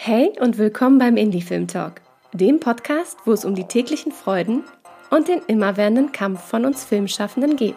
[0.00, 2.00] Hey und willkommen beim Indie Film Talk,
[2.32, 4.62] dem Podcast, wo es um die täglichen Freuden
[5.10, 7.74] und den immerwährenden Kampf von uns Filmschaffenden geht.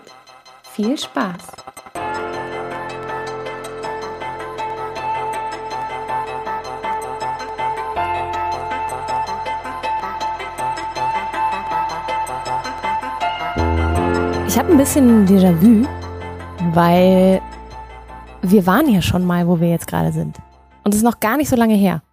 [0.61, 1.41] Viel Spaß!
[14.47, 15.87] Ich habe ein bisschen Déjà-vu,
[16.75, 17.41] weil
[18.43, 20.37] wir waren ja schon mal, wo wir jetzt gerade sind.
[20.83, 22.03] Und es ist noch gar nicht so lange her.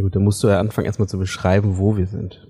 [0.00, 2.48] Ja gut, dann musst du ja anfangen, erstmal zu beschreiben, wo wir sind.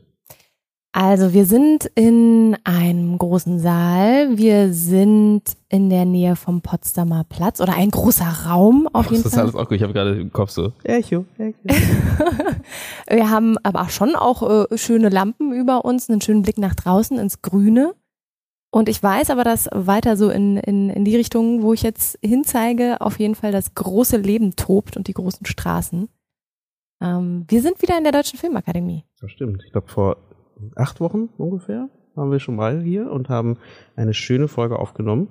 [0.92, 4.38] Also wir sind in einem großen Saal.
[4.38, 9.24] Wir sind in der Nähe vom Potsdamer Platz oder ein großer Raum auf Ach, jeden
[9.24, 9.42] das ist Fall.
[9.42, 9.78] alles auch gut.
[9.78, 11.58] Ich habe gerade im Kopf so Echo, Echo.
[13.10, 16.76] Wir haben aber auch schon auch äh, schöne Lampen über uns, einen schönen Blick nach
[16.76, 17.94] draußen ins Grüne.
[18.70, 22.16] Und ich weiß aber, dass weiter so in, in, in die Richtung, wo ich jetzt
[22.22, 26.08] hinzeige, auf jeden Fall das große Leben tobt und die großen Straßen.
[27.00, 29.04] Ähm, wir sind wieder in der Deutschen Filmakademie.
[29.20, 29.62] Das stimmt.
[29.64, 30.16] Ich glaube, vor
[30.76, 33.58] acht Wochen ungefähr waren wir schon mal hier und haben
[33.96, 35.28] eine schöne Folge aufgenommen.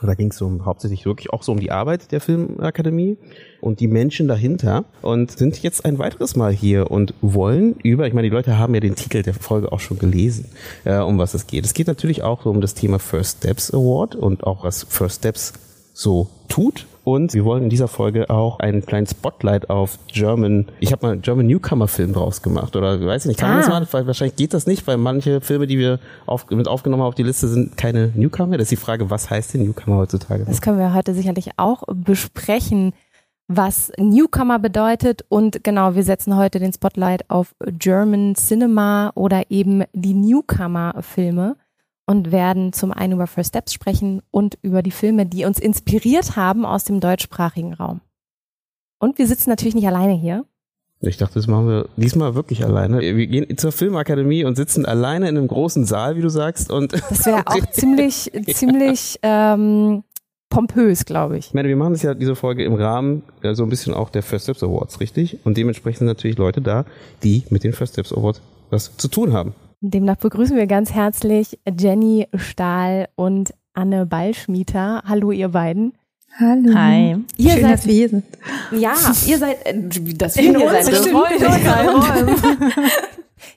[0.00, 3.18] Da ging es um, hauptsächlich wirklich auch so um die Arbeit der Filmakademie
[3.60, 8.14] und die Menschen dahinter und sind jetzt ein weiteres Mal hier und wollen über, ich
[8.14, 10.50] meine, die Leute haben ja den Titel der Folge auch schon gelesen,
[10.84, 11.64] äh, um was es geht.
[11.64, 15.18] Es geht natürlich auch so um das Thema First Steps Award und auch was First
[15.18, 15.54] Steps
[15.94, 16.86] so tut.
[17.10, 21.12] Und wir wollen in dieser Folge auch einen kleinen Spotlight auf German, ich habe mal
[21.12, 23.60] einen German Newcomer Film draus gemacht oder weiß ich nicht, kann man Ah.
[23.62, 23.88] das machen?
[23.92, 27.14] Weil wahrscheinlich geht das nicht, weil manche Filme, die wir auf, mit aufgenommen haben auf
[27.14, 28.58] die Liste, sind keine Newcomer.
[28.58, 30.44] Das ist die Frage, was heißt denn Newcomer heutzutage?
[30.44, 32.92] Das können wir heute sicherlich auch besprechen,
[33.46, 35.24] was Newcomer bedeutet.
[35.30, 41.56] Und genau, wir setzen heute den Spotlight auf German Cinema oder eben die Newcomer-Filme
[42.08, 46.36] und werden zum einen über First Steps sprechen und über die Filme, die uns inspiriert
[46.36, 48.00] haben aus dem deutschsprachigen Raum.
[48.98, 50.46] Und wir sitzen natürlich nicht alleine hier.
[51.00, 53.00] Ich dachte, das machen wir diesmal wirklich alleine.
[53.00, 56.72] Wir gehen zur Filmakademie und sitzen alleine in einem großen Saal, wie du sagst.
[56.72, 60.02] Und Das wäre auch ziemlich, ziemlich ähm,
[60.48, 61.48] pompös, glaube ich.
[61.48, 63.22] Ich meine, wir machen das ja diese Folge im Rahmen
[63.52, 65.40] so ein bisschen auch der First Steps Awards, richtig?
[65.44, 66.86] Und dementsprechend sind natürlich Leute da,
[67.22, 68.40] die mit den First Steps Awards
[68.70, 69.52] was zu tun haben.
[69.80, 75.02] Demnach begrüßen wir ganz herzlich Jenny Stahl und Anne Ballschmieter.
[75.06, 75.92] Hallo, ihr beiden.
[76.38, 76.74] Hallo.
[76.74, 77.16] Hi.
[77.36, 78.24] Ihr Schön, seid- dass wir hier sind.
[78.72, 78.94] Ja,
[79.26, 82.72] ihr seid, äh, das In ihr seid unseren gewollt.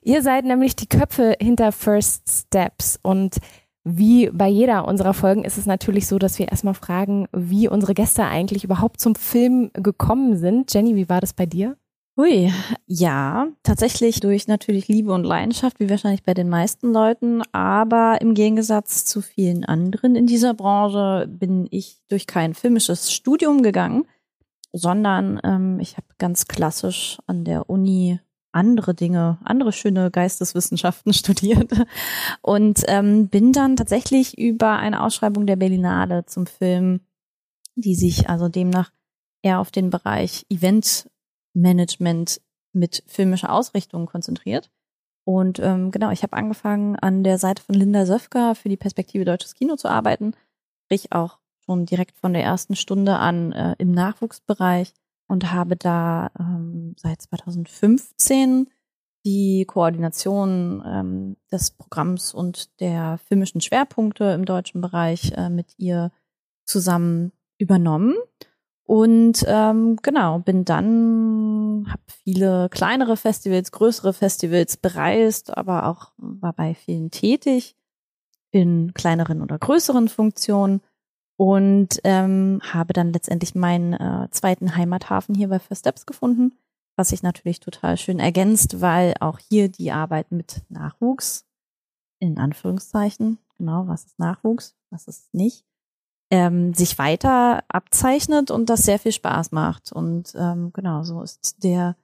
[0.04, 3.38] Ihr seid nämlich die Köpfe hinter First Steps und
[3.84, 7.96] wie bei jeder unserer Folgen ist es natürlich so, dass wir erstmal fragen, wie unsere
[7.96, 10.72] Gäste eigentlich überhaupt zum Film gekommen sind.
[10.72, 11.78] Jenny, wie war das bei dir?
[12.18, 12.52] Hui,
[12.88, 18.34] ja, tatsächlich durch natürlich Liebe und Leidenschaft, wie wahrscheinlich bei den meisten Leuten, aber im
[18.34, 24.06] Gegensatz zu vielen anderen in dieser Branche bin ich durch kein filmisches Studium gegangen,
[24.74, 28.20] sondern ähm, ich habe ganz klassisch an der Uni
[28.52, 31.72] andere Dinge, andere schöne Geisteswissenschaften studiert
[32.42, 37.00] und ähm, bin dann tatsächlich über eine Ausschreibung der Berlinale zum Film,
[37.76, 38.92] die sich also demnach
[39.44, 41.10] eher auf den Bereich Event
[41.54, 42.42] Management
[42.74, 44.72] mit filmischer Ausrichtung konzentriert.
[45.24, 49.26] Und ähm, genau, ich habe angefangen, an der Seite von Linda Söfker für die Perspektive
[49.26, 50.36] Deutsches Kino zu arbeiten.
[50.86, 54.94] Sprich auch schon direkt von der ersten Stunde an äh, im Nachwuchsbereich
[55.28, 58.68] und habe da ähm, seit 2015
[59.24, 66.12] die Koordination ähm, des Programms und der filmischen Schwerpunkte im deutschen Bereich äh, mit ihr
[66.66, 68.16] zusammen übernommen.
[68.92, 76.52] Und ähm, genau, bin dann, habe viele kleinere Festivals, größere Festivals bereist, aber auch war
[76.52, 77.78] bei vielen tätig
[78.52, 80.82] in kleineren oder größeren Funktionen
[81.38, 86.54] und ähm, habe dann letztendlich meinen äh, zweiten Heimathafen hier bei First Steps gefunden,
[86.98, 91.46] was sich natürlich total schön ergänzt, weil auch hier die Arbeit mit Nachwuchs,
[92.20, 95.64] in Anführungszeichen, genau, was ist Nachwuchs, was ist nicht,
[96.32, 99.92] ähm, sich weiter abzeichnet und das sehr viel Spaß macht.
[99.92, 101.98] Und ähm, genau, so ist der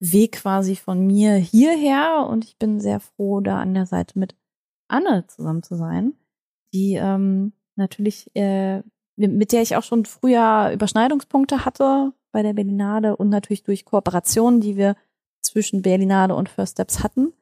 [0.00, 4.34] Weg quasi von mir hierher und ich bin sehr froh, da an der Seite mit
[4.88, 6.14] Anne zusammen zu sein,
[6.72, 8.82] die ähm, natürlich, äh,
[9.16, 14.60] mit der ich auch schon früher Überschneidungspunkte hatte bei der Berlinade und natürlich durch Kooperationen,
[14.60, 14.96] die wir
[15.40, 17.32] zwischen Berlinade und First Steps hatten.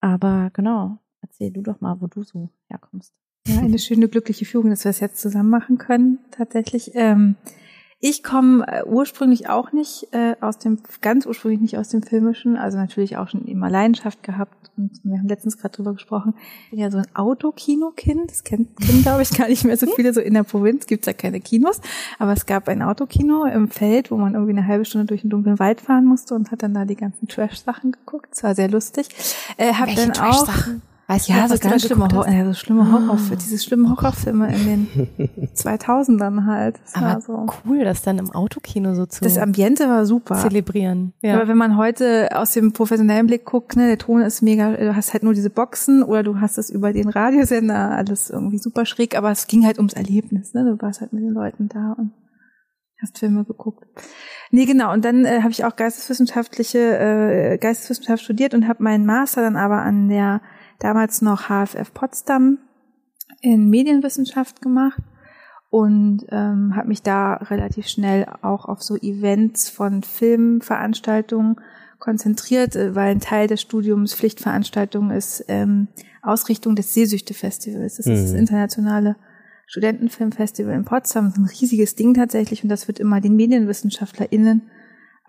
[0.00, 3.14] Aber genau, erzähl du doch mal, wo du so herkommst.
[3.54, 6.18] Ja, eine schöne glückliche Führung, dass wir es jetzt zusammen machen können.
[6.30, 6.92] Tatsächlich.
[6.94, 7.36] Ähm,
[8.02, 12.56] Ich komme äh, ursprünglich auch nicht äh, aus dem, ganz ursprünglich nicht aus dem Filmischen,
[12.56, 16.32] also natürlich auch schon immer Leidenschaft gehabt und wir haben letztens gerade drüber gesprochen.
[16.64, 19.86] Ich bin ja so ein Autokino-Kind, das kennt, kennen glaube ich gar nicht mehr so
[19.86, 21.82] viele, so in der Provinz gibt's ja keine Kinos,
[22.18, 25.28] aber es gab ein Autokino im Feld, wo man irgendwie eine halbe Stunde durch den
[25.28, 28.70] dunklen Wald fahren musste und hat dann da die ganzen Trash-Sachen geguckt, es war sehr
[28.70, 29.08] lustig.
[29.58, 30.48] Äh, hab Welche dann auch
[31.10, 34.64] Weißt ja, du, so ganz schlimme, Horror, ja, so schlimme Horrorfilme, diese schlimmen Horrorfilme in
[34.64, 36.78] den 2000ern halt.
[36.84, 37.46] Das Aber so.
[37.66, 40.36] cool, das dann im Autokino so zu Das Ambiente war super.
[40.36, 41.12] zelebrieren.
[41.24, 44.94] Aber wenn man heute aus dem professionellen Blick guckt, ne, der Ton ist mega, du
[44.94, 48.86] hast halt nur diese Boxen oder du hast es über den Radiosender, alles irgendwie super
[48.86, 50.64] schräg, aber es ging halt ums Erlebnis, ne?
[50.64, 52.12] Du warst halt mit den Leuten da und
[53.02, 53.84] hast Filme geguckt.
[54.52, 54.92] Nee, genau.
[54.92, 59.56] Und dann äh, habe ich auch geisteswissenschaftliche äh, Geisteswissenschaft studiert und habe meinen Master dann
[59.56, 60.40] aber an der
[60.80, 62.58] damals noch HFF Potsdam
[63.40, 65.00] in Medienwissenschaft gemacht
[65.70, 71.56] und ähm, habe mich da relativ schnell auch auf so Events von Filmveranstaltungen
[72.00, 75.86] konzentriert, äh, weil ein Teil des Studiums Pflichtveranstaltung ist ähm,
[76.22, 77.96] Ausrichtung des Seesüchte-Festivals.
[77.96, 78.38] Das ist das Mhm.
[78.38, 79.16] internationale
[79.66, 81.26] Studentenfilmfestival in Potsdam.
[81.26, 84.62] Das ist ein riesiges Ding tatsächlich und das wird immer den MedienwissenschaftlerInnen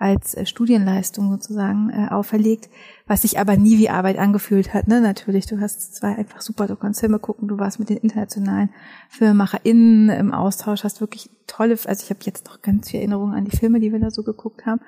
[0.02, 2.70] als äh, Studienleistung sozusagen äh, auferlegt,
[3.06, 4.88] was sich aber nie wie Arbeit angefühlt hat.
[4.88, 5.00] Ne?
[5.00, 8.72] Natürlich, du hast zwei einfach super, du kannst Filme gucken, du warst mit den internationalen
[9.10, 13.46] FilmemacherInnen im Austausch, hast wirklich tolle, also ich habe jetzt noch ganz viel Erinnerungen an
[13.46, 14.82] die Filme, die wir da so geguckt haben.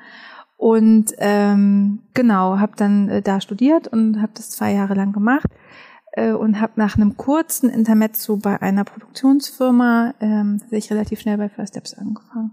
[0.58, 5.50] Und ähm, genau, habe dann äh, da studiert und habe das zwei Jahre lang gemacht
[6.14, 11.50] äh, und habe nach einem kurzen Intermezzo bei einer Produktionsfirma ähm, tatsächlich relativ schnell bei
[11.50, 12.52] First Steps angefangen.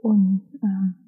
[0.00, 1.07] Und ähm,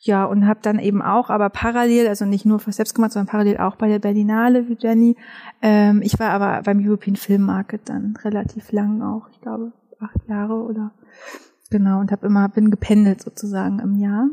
[0.00, 3.30] ja, und habe dann eben auch, aber parallel, also nicht nur für selbst gemacht, sondern
[3.30, 5.16] parallel auch bei der Berlinale wie Jenny.
[5.60, 10.28] Ähm, ich war aber beim European Film Market dann relativ lang auch, ich glaube acht
[10.28, 10.92] Jahre oder
[11.70, 14.28] genau, und habe immer bin gependelt sozusagen im Jahr.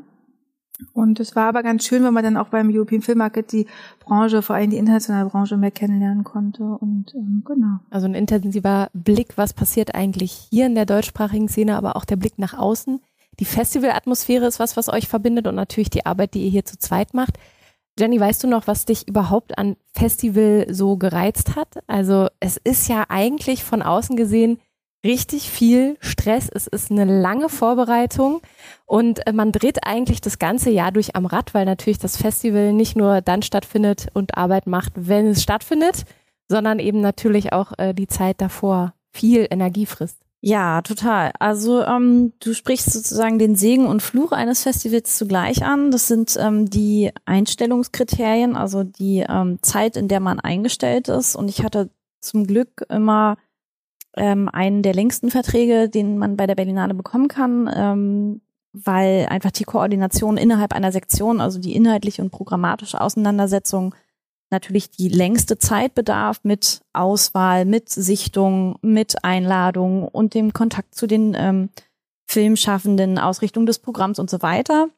[0.94, 3.66] Und es war aber ganz schön, wenn man dann auch beim European Film Market die
[4.02, 6.64] Branche, vor allem die internationale Branche, mehr kennenlernen konnte.
[6.64, 7.80] Und ähm, genau.
[7.90, 12.18] Also ein intensiver Blick, was passiert eigentlich hier in der deutschsprachigen Szene, aber auch der
[12.18, 13.00] Blick nach außen.
[13.40, 16.78] Die Festivalatmosphäre ist was, was euch verbindet und natürlich die Arbeit, die ihr hier zu
[16.78, 17.38] zweit macht.
[17.98, 21.80] Jenny, weißt du noch, was dich überhaupt an Festival so gereizt hat?
[21.88, 24.60] Also es ist ja eigentlich von außen gesehen
[25.06, 26.50] richtig viel Stress.
[26.54, 28.42] Es ist eine lange Vorbereitung
[28.86, 32.74] und äh, man dreht eigentlich das ganze Jahr durch am Rad, weil natürlich das Festival
[32.74, 36.04] nicht nur dann stattfindet und Arbeit macht, wenn es stattfindet,
[36.50, 40.25] sondern eben natürlich auch äh, die Zeit davor viel Energie frisst.
[40.42, 41.32] Ja, total.
[41.40, 45.90] Also ähm, du sprichst sozusagen den Segen und Fluch eines Festivals zugleich an.
[45.90, 51.36] Das sind ähm, die Einstellungskriterien, also die ähm, Zeit, in der man eingestellt ist.
[51.36, 51.90] Und ich hatte
[52.22, 53.38] zum Glück immer
[54.16, 58.42] ähm, einen der längsten Verträge, den man bei der Berlinale bekommen kann, ähm,
[58.72, 63.96] weil einfach die Koordination innerhalb einer Sektion, also die inhaltliche und programmatische Auseinandersetzung
[64.52, 71.08] natürlich die längste Zeit bedarf mit Auswahl, mit Sichtung, mit Einladung und dem Kontakt zu
[71.08, 71.70] den ähm,
[72.28, 74.90] Filmschaffenden, Ausrichtung des Programms und so weiter.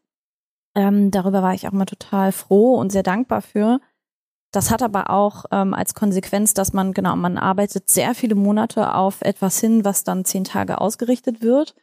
[0.75, 3.79] Ähm, darüber war ich auch mal total froh und sehr dankbar für.
[4.51, 8.95] Das hat aber auch ähm, als Konsequenz, dass man, genau, man arbeitet sehr viele Monate
[8.95, 11.75] auf etwas hin, was dann zehn Tage ausgerichtet wird.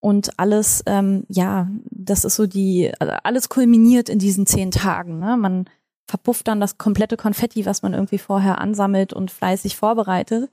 [0.00, 5.20] Und alles, ähm, ja, das ist so die, also alles kulminiert in diesen zehn Tagen.
[5.20, 5.36] Ne?
[5.36, 5.70] Man
[6.06, 10.50] verpufft dann das komplette Konfetti, was man irgendwie vorher ansammelt und fleißig vorbereitet.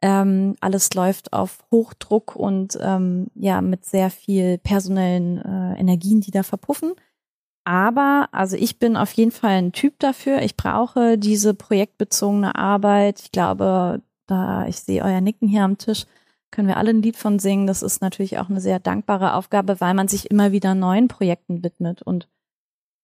[0.00, 6.30] Ähm, alles läuft auf Hochdruck und ähm, ja mit sehr viel personellen äh, Energien, die
[6.30, 6.92] da verpuffen.
[7.64, 10.40] Aber also ich bin auf jeden Fall ein Typ dafür.
[10.42, 13.20] Ich brauche diese projektbezogene Arbeit.
[13.20, 16.06] Ich glaube, da ich sehe euer Nicken hier am Tisch,
[16.50, 17.66] können wir alle ein Lied von singen.
[17.66, 21.62] Das ist natürlich auch eine sehr dankbare Aufgabe, weil man sich immer wieder neuen Projekten
[21.62, 22.28] widmet und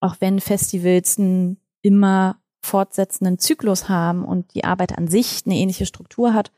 [0.01, 5.87] auch wenn Festivals einen immer fortsetzenden Zyklus haben und die Arbeit an sich eine ähnliche
[5.87, 6.51] Struktur hat,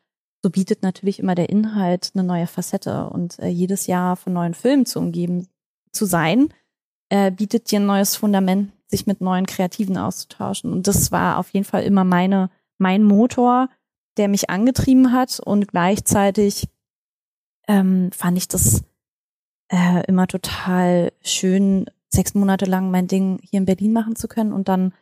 [0.42, 4.54] so bietet natürlich immer der Inhalt eine neue Facette und äh, jedes Jahr von neuen
[4.54, 5.48] Filmen zu umgeben
[5.90, 6.48] zu sein,
[7.08, 10.72] äh, bietet dir ein neues Fundament, sich mit neuen Kreativen auszutauschen.
[10.72, 13.68] Und das war auf jeden Fall immer meine, mein Motor,
[14.16, 16.68] der mich angetrieben hat und gleichzeitig
[17.66, 18.84] ähm, fand ich das
[19.68, 24.52] äh, immer total schön, sechs Monate lang mein Ding hier in Berlin machen zu können
[24.52, 24.94] und dann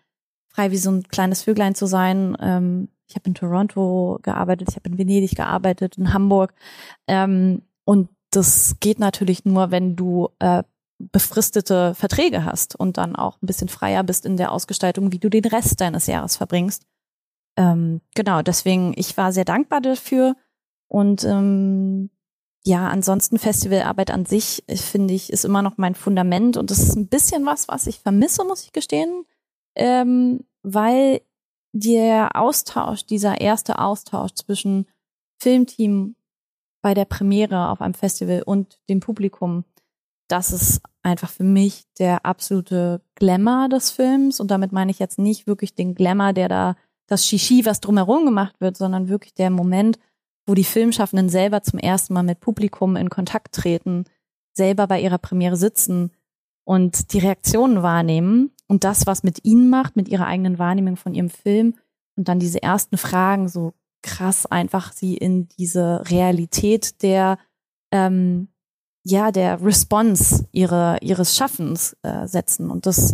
[0.54, 2.37] frei wie so ein kleines Vöglein zu sein.
[2.40, 6.54] Ähm, ich habe in Toronto gearbeitet, ich habe in Venedig gearbeitet, in Hamburg.
[7.06, 10.62] Ähm, und das geht natürlich nur, wenn du äh,
[10.99, 15.28] befristete Verträge hast und dann auch ein bisschen freier bist in der Ausgestaltung, wie du
[15.28, 16.84] den Rest deines Jahres verbringst.
[17.56, 20.37] Ähm, genau, deswegen, ich war sehr dankbar dafür
[20.88, 22.11] und ähm,
[22.64, 26.96] ja, ansonsten Festivalarbeit an sich, finde ich, ist immer noch mein Fundament und das ist
[26.96, 29.26] ein bisschen was, was ich vermisse, muss ich gestehen,
[29.76, 31.21] ähm, weil
[31.73, 34.87] der Austausch, dieser erste Austausch zwischen
[35.40, 36.14] Filmteam
[36.83, 39.64] bei der Premiere auf einem Festival und dem Publikum,
[40.28, 44.40] das ist einfach für mich der absolute Glamour des Films.
[44.40, 46.76] Und damit meine ich jetzt nicht wirklich den Glamour, der da
[47.07, 49.99] das Shishi, was drumherum gemacht wird, sondern wirklich der Moment,
[50.47, 54.04] wo die Filmschaffenden selber zum ersten Mal mit Publikum in Kontakt treten,
[54.54, 56.12] selber bei ihrer Premiere sitzen
[56.64, 61.14] und die Reaktionen wahrnehmen und das, was mit ihnen macht, mit ihrer eigenen Wahrnehmung von
[61.14, 61.75] ihrem Film
[62.16, 67.38] und dann diese ersten Fragen so krass einfach sie in diese Realität der
[67.92, 68.49] ähm,
[69.04, 72.71] ja der Response ihre, ihres Schaffens äh, setzen.
[72.71, 73.12] Und das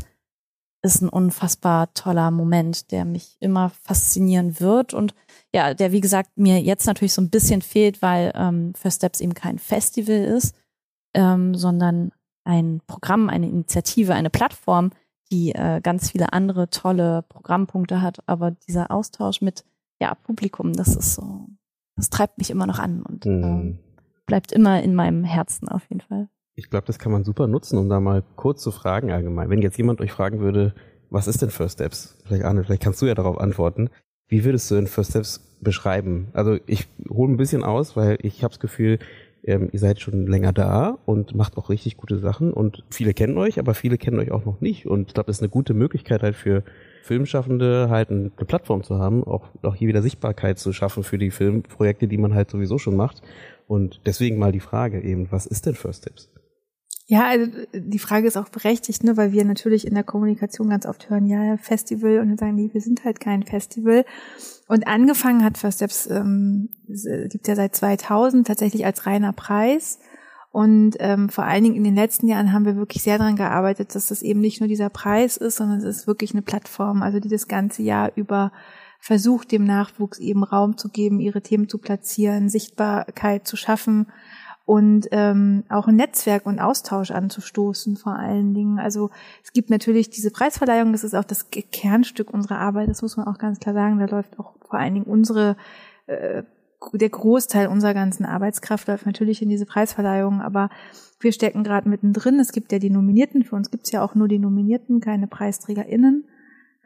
[0.83, 4.95] ist ein unfassbar toller Moment, der mich immer faszinieren wird.
[4.95, 5.15] Und
[5.55, 9.21] ja, der wie gesagt mir jetzt natürlich so ein bisschen fehlt, weil ähm, First Steps
[9.21, 10.55] eben kein Festival ist,
[11.15, 12.13] ähm, sondern
[12.45, 14.91] ein Programm, eine Initiative, eine Plattform,
[15.31, 18.19] die äh, ganz viele andere tolle Programmpunkte hat.
[18.27, 19.65] Aber dieser Austausch mit
[20.01, 21.47] ja Publikum, das ist so,
[21.97, 23.43] das treibt mich immer noch an und mhm.
[23.43, 23.79] ähm,
[24.27, 26.29] bleibt immer in meinem Herzen auf jeden Fall.
[26.55, 29.51] Ich glaube, das kann man super nutzen, um da mal kurz zu fragen allgemein.
[29.51, 30.75] Wenn jetzt jemand euch fragen würde,
[31.11, 32.19] was ist denn First Steps?
[32.25, 33.91] Vielleicht Arne, vielleicht kannst du ja darauf antworten.
[34.29, 36.29] Wie würdest du denn First Steps beschreiben?
[36.33, 38.99] Also ich hole ein bisschen aus, weil ich habe das Gefühl,
[39.45, 43.39] ähm, ihr seid schon länger da und macht auch richtig gute Sachen und viele kennen
[43.39, 44.87] euch, aber viele kennen euch auch noch nicht.
[44.87, 46.63] Und ich glaube, das ist eine gute Möglichkeit halt für
[47.03, 51.31] Filmschaffende halt eine Plattform zu haben, auch, auch hier wieder Sichtbarkeit zu schaffen für die
[51.31, 53.23] Filmprojekte, die man halt sowieso schon macht.
[53.67, 56.31] Und deswegen mal die Frage eben, was ist denn First Steps?
[57.11, 60.87] Ja, also die Frage ist auch berechtigt, ne, weil wir natürlich in der Kommunikation ganz
[60.87, 64.05] oft hören, ja, Festival und dann sagen die, wir sind halt kein Festival.
[64.69, 69.99] Und angefangen hat First Steps, ähm, äh, gibt ja seit 2000 tatsächlich als reiner Preis.
[70.53, 73.97] Und ähm, vor allen Dingen in den letzten Jahren haben wir wirklich sehr daran gearbeitet,
[73.97, 77.19] dass das eben nicht nur dieser Preis ist, sondern es ist wirklich eine Plattform, also
[77.19, 78.53] die das ganze Jahr über
[79.01, 84.07] versucht, dem Nachwuchs eben Raum zu geben, ihre Themen zu platzieren, Sichtbarkeit zu schaffen
[84.71, 88.79] und ähm, auch ein Netzwerk und Austausch anzustoßen vor allen Dingen.
[88.79, 89.11] Also
[89.43, 93.27] es gibt natürlich diese Preisverleihung, das ist auch das Kernstück unserer Arbeit, das muss man
[93.27, 93.99] auch ganz klar sagen.
[93.99, 95.57] Da läuft auch vor allen Dingen unsere
[96.07, 96.45] äh,
[96.93, 100.71] der Großteil unserer ganzen Arbeitskraft läuft natürlich in diese Preisverleihung, aber
[101.19, 102.39] wir stecken gerade mittendrin.
[102.39, 105.27] Es gibt ja die Nominierten, für uns gibt es ja auch nur die Nominierten, keine
[105.27, 106.27] PreisträgerInnen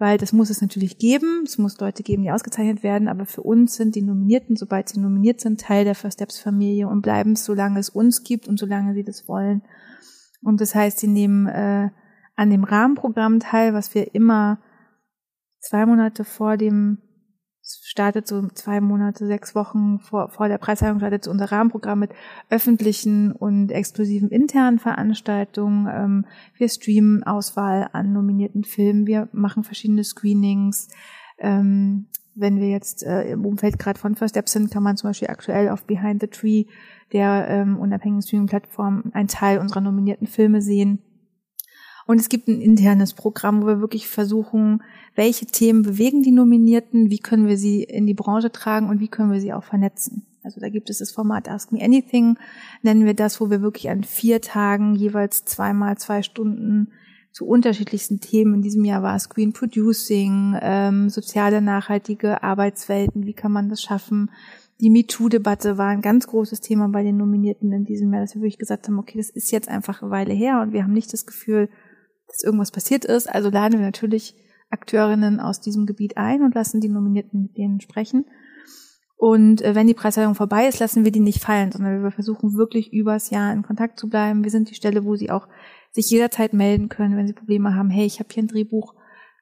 [0.05, 1.45] weil das muss es natürlich geben.
[1.47, 5.01] Es muss Leute geben, die ausgezeichnet werden, aber für uns sind die Nominierten, sobald sie
[5.01, 8.59] nominiert sind, Teil der First Steps Familie und bleiben es, solange es uns gibt und
[8.59, 9.63] solange sie das wollen.
[10.43, 11.89] Und das heißt, sie nehmen äh,
[12.37, 14.61] an dem Rahmenprogramm teil, was wir immer
[15.59, 16.99] zwei Monate vor dem
[17.65, 22.11] startet so zwei Monate, sechs Wochen vor, vor der Preisverleihung startet so unser Rahmenprogramm mit
[22.51, 25.89] öffentlichen und exklusiven internen Veranstaltungen.
[25.91, 26.27] Ähm,
[26.59, 30.89] wir streamen Auswahl an nominierten Filmen, wir machen verschiedene Screenings.
[31.39, 35.11] Ähm, wenn wir jetzt äh, im Umfeld gerade von First Steps sind, kann man zum
[35.11, 36.65] Beispiel aktuell auf Behind the Tree,
[37.13, 40.99] der ähm, unabhängigen Streaming-Plattform, einen Teil unserer nominierten Filme sehen.
[42.07, 44.83] Und es gibt ein internes Programm, wo wir wirklich versuchen,
[45.15, 49.09] welche Themen bewegen die Nominierten, wie können wir sie in die Branche tragen und wie
[49.09, 50.27] können wir sie auch vernetzen.
[50.43, 52.37] Also da gibt es das Format Ask Me Anything,
[52.83, 56.93] nennen wir das, wo wir wirklich an vier Tagen jeweils zweimal zwei Stunden
[57.33, 58.55] zu unterschiedlichsten Themen.
[58.55, 63.83] In diesem Jahr war es Green Producing, ähm, soziale nachhaltige Arbeitswelten, wie kann man das
[63.83, 64.31] schaffen?
[64.81, 68.43] Die MeToo-Debatte war ein ganz großes Thema bei den Nominierten in diesem Jahr, dass wir
[68.43, 71.13] wirklich gesagt haben, okay, das ist jetzt einfach eine Weile her und wir haben nicht
[71.13, 71.71] das Gefühl,
[72.35, 73.33] dass irgendwas passiert ist.
[73.33, 74.35] Also laden wir natürlich
[74.71, 78.27] Akteurinnen aus diesem Gebiet ein und lassen die Nominierten mit denen sprechen.
[79.17, 82.55] Und äh, wenn die Preisverleihung vorbei ist, lassen wir die nicht fallen, sondern wir versuchen
[82.55, 84.43] wirklich übers Jahr in Kontakt zu bleiben.
[84.43, 85.47] Wir sind die Stelle, wo sie auch
[85.93, 87.89] sich jederzeit melden können, wenn sie Probleme haben.
[87.89, 88.95] Hey, ich habe hier ein Drehbuch,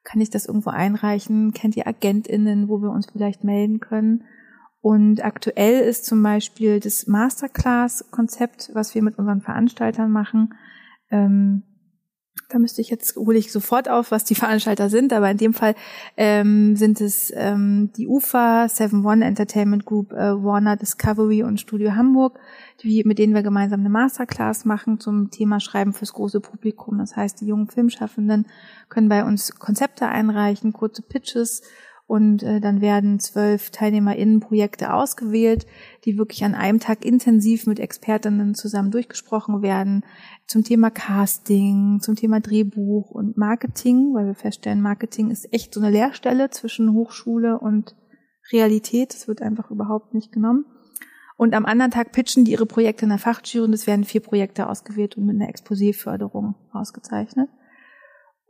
[0.03, 1.51] kann ich das irgendwo einreichen?
[1.53, 4.25] Kennt ihr AgentInnen, wo wir uns vielleicht melden können?
[4.81, 10.53] Und aktuell ist zum Beispiel das Masterclass-Konzept, was wir mit unseren Veranstaltern machen,
[11.09, 11.63] ähm,
[12.49, 15.53] da müsste ich jetzt, hole ich sofort auf, was die Veranstalter sind, aber in dem
[15.53, 15.75] Fall
[16.17, 21.95] ähm, sind es ähm, die UFA, Seven One Entertainment Group, äh, Warner Discovery und Studio
[21.95, 22.39] Hamburg,
[22.81, 26.99] die, mit denen wir gemeinsam eine Masterclass machen zum Thema Schreiben fürs große Publikum.
[26.99, 28.47] Das heißt, die jungen Filmschaffenden
[28.89, 31.63] können bei uns Konzepte einreichen, kurze Pitches
[32.13, 35.65] und äh, dann werden zwölf TeilnehmerInnen-Projekte ausgewählt,
[36.05, 40.05] die wirklich an einem Tag intensiv mit Expertinnen zusammen durchgesprochen werden
[40.45, 45.79] zum Thema Casting, zum Thema Drehbuch und Marketing, weil wir feststellen, Marketing ist echt so
[45.79, 47.95] eine Leerstelle zwischen Hochschule und
[48.51, 49.15] Realität.
[49.15, 50.65] Das wird einfach überhaupt nicht genommen.
[51.35, 54.21] Und am anderen Tag pitchen die ihre Projekte in der Fachjury und es werden vier
[54.21, 57.49] Projekte ausgewählt und mit einer Exposé-Förderung ausgezeichnet.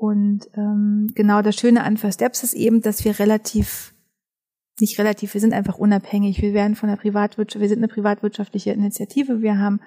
[0.04, 3.94] Und ähm, genau das Schöne an First Steps ist eben, dass wir relativ,
[4.82, 6.42] nicht relativ, wir sind einfach unabhängig.
[6.42, 9.42] Wir werden von der Privatwirtschaft, wir sind eine privatwirtschaftliche Initiative.
[9.42, 9.80] Wir haben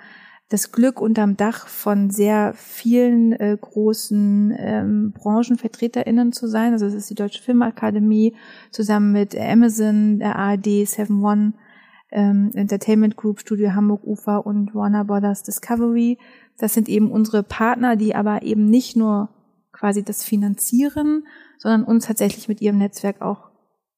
[0.49, 6.73] das Glück unterm Dach von sehr vielen äh, großen ähm, BranchenvertreterInnen zu sein.
[6.73, 8.35] Also es ist die Deutsche Filmakademie
[8.71, 11.53] zusammen mit Amazon, der ARD, Seven One,
[12.11, 16.17] ähm, Entertainment Group, Studio Hamburg Ufer und Warner Brothers Discovery.
[16.57, 19.29] Das sind eben unsere Partner, die aber eben nicht nur
[19.77, 21.27] quasi das finanzieren,
[21.59, 23.51] sondern uns tatsächlich mit ihrem Netzwerk auch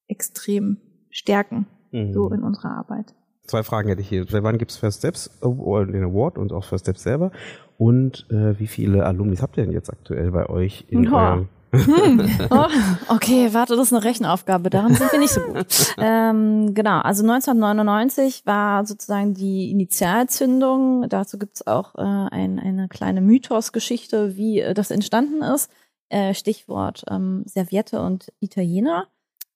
[0.08, 0.78] extrem
[1.11, 2.12] stärken, mhm.
[2.12, 3.14] so in unserer Arbeit.
[3.47, 4.26] Zwei Fragen hätte ich hier.
[4.28, 7.30] Seit wann gibt es First Steps, den Award und auch First Steps selber?
[7.78, 11.16] Und äh, wie viele Alumnis habt ihr denn jetzt aktuell bei euch in oh.
[11.16, 12.30] eurem hm.
[12.50, 12.66] Oh,
[13.08, 14.70] okay, warte, das ist eine Rechenaufgabe.
[14.70, 15.66] Daran sind wir nicht so gut.
[15.98, 21.08] ähm, genau, also 1999 war sozusagen die Initialzündung.
[21.08, 25.70] Dazu gibt's auch äh, ein, eine kleine Mythosgeschichte, wie äh, das entstanden ist.
[26.08, 29.08] Äh, Stichwort ähm, Serviette und Italiener.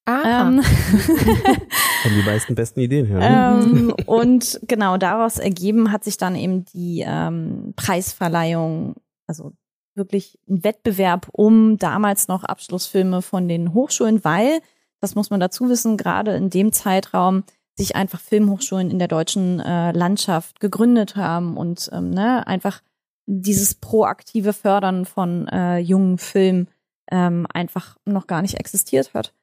[0.05, 0.49] Ah.
[0.49, 3.21] Ähm, Haben die meisten besten Ideen her.
[3.63, 9.53] Ähm, und genau daraus ergeben hat sich dann eben die ähm, Preisverleihung, also
[9.95, 14.61] wirklich ein Wettbewerb um damals noch Abschlussfilme von den Hochschulen, weil,
[15.01, 17.45] das muss man dazu wissen, gerade in dem Zeitraum
[17.77, 22.83] sich einfach Filmhochschulen in der deutschen äh, Landschaft gegründet haben und ähm, ne, einfach
[23.27, 26.69] dieses proaktive Fördern von äh, jungen Filmen
[27.11, 29.35] ähm, einfach noch gar nicht existiert hat.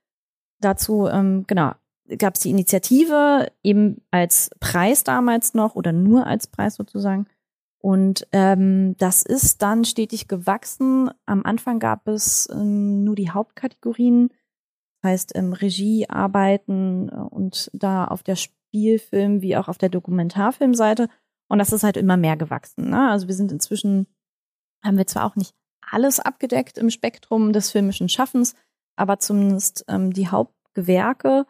[0.60, 1.72] Dazu, ähm, genau,
[2.18, 7.27] gab es die Initiative eben als Preis damals noch oder nur als Preis sozusagen
[7.81, 11.09] und ähm, das ist dann stetig gewachsen.
[11.25, 14.29] Am Anfang gab es ähm, nur die Hauptkategorien,
[15.03, 21.07] heißt ähm, Regiearbeiten äh, und da auf der Spielfilm wie auch auf der Dokumentarfilmseite.
[21.48, 22.89] Und das ist halt immer mehr gewachsen.
[22.89, 23.09] Ne?
[23.09, 24.07] Also wir sind inzwischen,
[24.83, 28.55] haben wir zwar auch nicht alles abgedeckt im Spektrum des filmischen Schaffens,
[28.98, 31.45] aber zumindest ähm, die Hauptgewerke.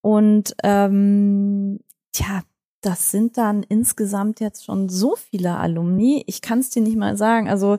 [0.00, 1.80] Und ähm,
[2.12, 2.42] tja,
[2.86, 6.22] das sind dann insgesamt jetzt schon so viele Alumni.
[6.26, 7.48] Ich kann es dir nicht mal sagen.
[7.48, 7.78] Also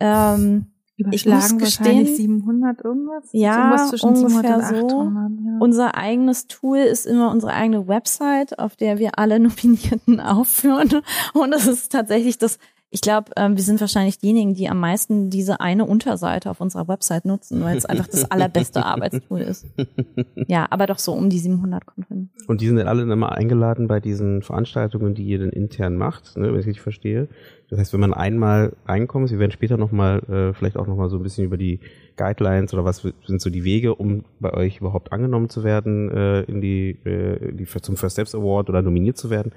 [0.00, 3.28] ähm, Überschlagen ich muss gestehen, 700 irgendwas?
[3.32, 5.02] Ja, so ungefähr 800, so.
[5.04, 5.56] Ja.
[5.60, 11.02] Unser eigenes Tool ist immer unsere eigene Website, auf der wir alle Nominierten aufführen.
[11.34, 12.58] Und es ist tatsächlich das
[12.94, 16.88] ich glaube, ähm, wir sind wahrscheinlich diejenigen, die am meisten diese eine Unterseite auf unserer
[16.88, 19.66] Website nutzen, weil es einfach das allerbeste Arbeitstool ist.
[20.46, 22.28] Ja, aber doch so um die 700 kommt hin.
[22.48, 26.36] Und die sind dann alle immer eingeladen bei diesen Veranstaltungen, die ihr dann intern macht,
[26.36, 27.28] ne, wenn ich richtig verstehe.
[27.70, 31.16] Das heißt, wenn man einmal reinkommt, wir werden später nochmal, äh, vielleicht auch nochmal so
[31.16, 31.80] ein bisschen über die
[32.16, 36.42] Guidelines oder was sind so die Wege, um bei euch überhaupt angenommen zu werden äh,
[36.42, 39.52] in die, äh, die zum First Steps Award oder nominiert zu werden,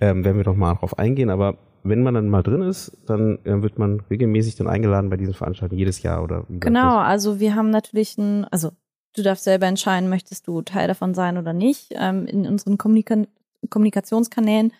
[0.00, 1.28] ähm, werden wir doch mal darauf eingehen.
[1.28, 5.16] Aber wenn man dann mal drin ist, dann äh, wird man regelmäßig dann eingeladen bei
[5.16, 8.70] diesen Veranstaltungen jedes Jahr oder wie Genau, also wir haben natürlich ein, also
[9.14, 13.24] du darfst selber entscheiden, möchtest du Teil davon sein oder nicht, ähm, in unseren Kommunika
[13.70, 14.72] Kommunikationskanälen.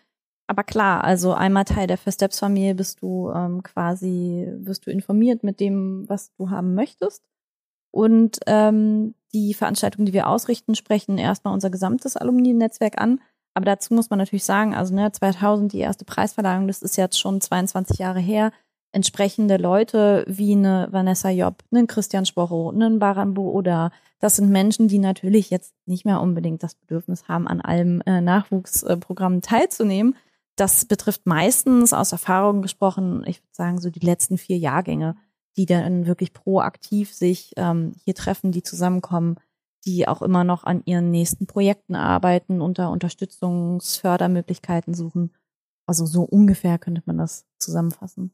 [0.46, 4.90] Aber klar, also einmal Teil der First Steps Familie bist du ähm, quasi, wirst du
[4.90, 7.22] informiert mit dem, was du haben möchtest.
[7.90, 13.20] Und ähm, die Veranstaltungen, die wir ausrichten, sprechen erstmal unser gesamtes Alumni-Netzwerk an.
[13.54, 17.18] Aber dazu muss man natürlich sagen, also ne, 2000 die erste Preisverleihung, das ist jetzt
[17.18, 18.52] schon 22 Jahre her.
[18.92, 24.88] Entsprechende Leute wie eine Vanessa Job, einen Christian Sporro, einen Barambo oder das sind Menschen,
[24.88, 30.16] die natürlich jetzt nicht mehr unbedingt das Bedürfnis haben, an allem äh, Nachwuchsprogrammen teilzunehmen.
[30.56, 35.16] Das betrifft meistens aus Erfahrung gesprochen, ich würde sagen, so die letzten vier Jahrgänge,
[35.56, 39.36] die dann wirklich proaktiv sich ähm, hier treffen, die zusammenkommen,
[39.88, 45.34] die auch immer noch an ihren nächsten Projekten arbeiten und da Unterstützungsfördermöglichkeiten suchen.
[45.86, 48.32] Also so ungefähr könnte man das zusammenfassen.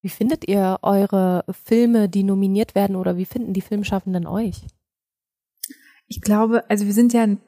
[0.00, 4.66] Wie findet ihr eure Filme, die nominiert werden oder wie finden die Filmschaffenden euch?
[6.08, 7.38] Ich glaube, also wir sind ja ein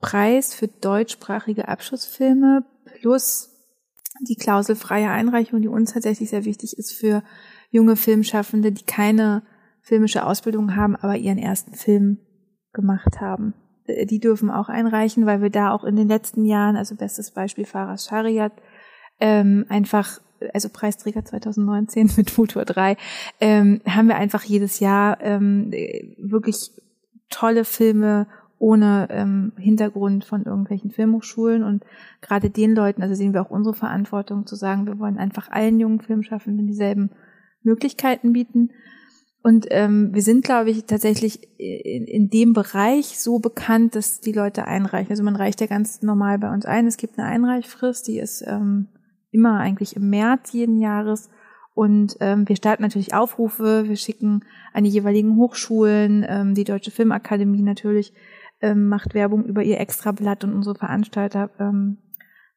[0.00, 2.64] Preis für deutschsprachige Abschlussfilme
[3.00, 3.50] plus
[4.20, 7.22] die klauselfreie Einreichung, die uns tatsächlich sehr wichtig ist für
[7.70, 9.44] junge Filmschaffende, die keine
[9.80, 12.18] filmische Ausbildung haben, aber ihren ersten Film
[12.72, 13.54] gemacht haben.
[13.86, 17.30] Äh, die dürfen auch einreichen, weil wir da auch in den letzten Jahren, also bestes
[17.30, 18.52] Beispiel Faras Shariat,
[19.20, 20.20] ähm, einfach,
[20.52, 22.96] also Preisträger 2019 mit Futur 3,
[23.40, 25.70] ähm, haben wir einfach jedes Jahr ähm,
[26.18, 26.70] wirklich
[27.30, 28.26] tolle Filme
[28.58, 31.84] ohne ähm, Hintergrund von irgendwelchen Filmhochschulen und
[32.20, 35.80] gerade den Leuten, also sehen wir auch unsere Verantwortung zu sagen, wir wollen einfach allen
[35.80, 37.10] jungen Filmschaffenden dieselben
[37.64, 38.70] Möglichkeiten bieten.
[39.42, 44.32] Und ähm, wir sind, glaube ich, tatsächlich in, in dem Bereich so bekannt, dass die
[44.32, 45.10] Leute einreichen.
[45.10, 46.86] Also man reicht ja ganz normal bei uns ein.
[46.86, 48.88] Es gibt eine Einreichfrist, die ist ähm,
[49.32, 51.28] immer eigentlich im März jeden Jahres.
[51.74, 56.90] Und ähm, wir starten natürlich Aufrufe, wir schicken an die jeweiligen Hochschulen, ähm, die Deutsche
[56.90, 58.12] Filmakademie natürlich
[58.62, 61.98] ähm, macht Werbung über ihr Extrablatt und unsere Veranstalter ähm,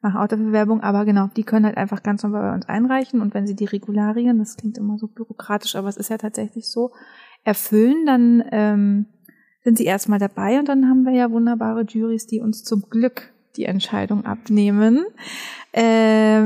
[0.05, 3.21] machen auch dafür Werbung, aber genau, die können halt einfach ganz normal bei uns einreichen
[3.21, 6.69] und wenn sie die Regularien, das klingt immer so bürokratisch, aber es ist ja tatsächlich
[6.69, 6.91] so,
[7.43, 9.05] erfüllen, dann ähm,
[9.63, 13.33] sind sie erstmal dabei und dann haben wir ja wunderbare Juries, die uns zum Glück
[13.55, 15.05] die Entscheidung abnehmen,
[15.71, 15.81] äh,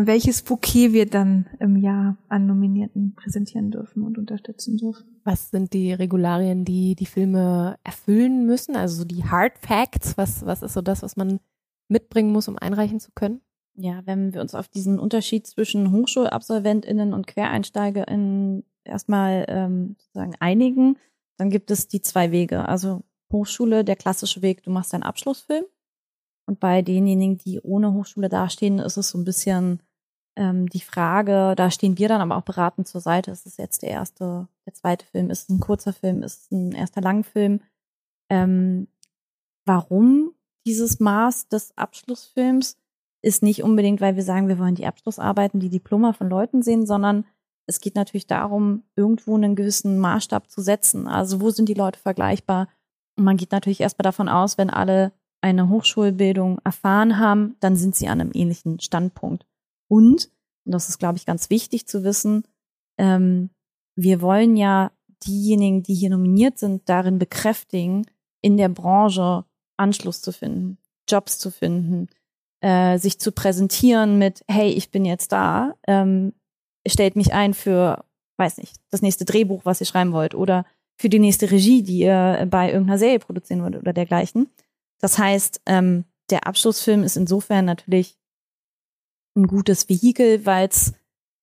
[0.06, 5.06] welches Bouquet wir dann im Jahr an Nominierten präsentieren dürfen und unterstützen dürfen.
[5.24, 8.76] Was sind die Regularien, die die Filme erfüllen müssen?
[8.76, 11.40] Also die Hard Facts, was, was ist so das, was man
[11.88, 13.42] mitbringen muss, um einreichen zu können?
[13.82, 20.98] Ja, wenn wir uns auf diesen Unterschied zwischen HochschulabsolventInnen und QuereinsteigerInnen erstmal ähm, sozusagen einigen,
[21.38, 22.68] dann gibt es die zwei Wege.
[22.68, 25.64] Also Hochschule, der klassische Weg, du machst deinen Abschlussfilm
[26.46, 29.82] und bei denjenigen, die ohne Hochschule dastehen, ist es so ein bisschen
[30.36, 33.32] ähm, die Frage, da stehen wir dann aber auch beratend zur Seite.
[33.32, 35.30] Ist es jetzt der erste, der zweite Film?
[35.30, 36.22] Ist es ein kurzer Film?
[36.24, 37.62] Ist es ein erster Langfilm?
[38.30, 38.90] Ähm,
[39.66, 40.34] warum
[40.66, 42.78] dieses Maß des Abschlussfilms
[43.22, 46.86] ist nicht unbedingt, weil wir sagen, wir wollen die Abschlussarbeiten, die Diploma von Leuten sehen,
[46.86, 47.26] sondern
[47.66, 51.08] es geht natürlich darum, irgendwo einen gewissen Maßstab zu setzen.
[51.08, 52.68] Also wo sind die Leute vergleichbar?
[53.16, 57.96] Und man geht natürlich erstmal davon aus, wenn alle eine Hochschulbildung erfahren haben, dann sind
[57.96, 59.46] sie an einem ähnlichen Standpunkt.
[59.88, 60.32] Und,
[60.66, 62.44] und das ist, glaube ich, ganz wichtig zu wissen,
[62.98, 63.50] ähm,
[63.96, 64.92] wir wollen ja
[65.26, 68.06] diejenigen, die hier nominiert sind, darin bekräftigen,
[68.42, 69.46] in der Branche
[69.78, 70.78] Anschluss zu finden,
[71.08, 72.08] Jobs zu finden,
[72.62, 76.34] äh, sich zu präsentieren mit, hey, ich bin jetzt da, ähm,
[76.88, 78.04] stellt mich ein für,
[78.38, 80.66] weiß nicht, das nächste Drehbuch, was ihr schreiben wollt, oder
[80.98, 84.50] für die nächste Regie, die ihr bei irgendeiner Serie produzieren wollt oder dergleichen.
[85.00, 88.18] Das heißt, ähm, der Abschlussfilm ist insofern natürlich
[89.36, 90.94] ein gutes Vehikel, weil es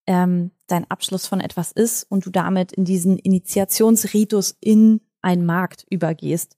[0.06, 5.86] ähm, dein Abschluss von etwas ist und du damit in diesen Initiationsritus in einen Markt
[5.90, 6.56] übergehst.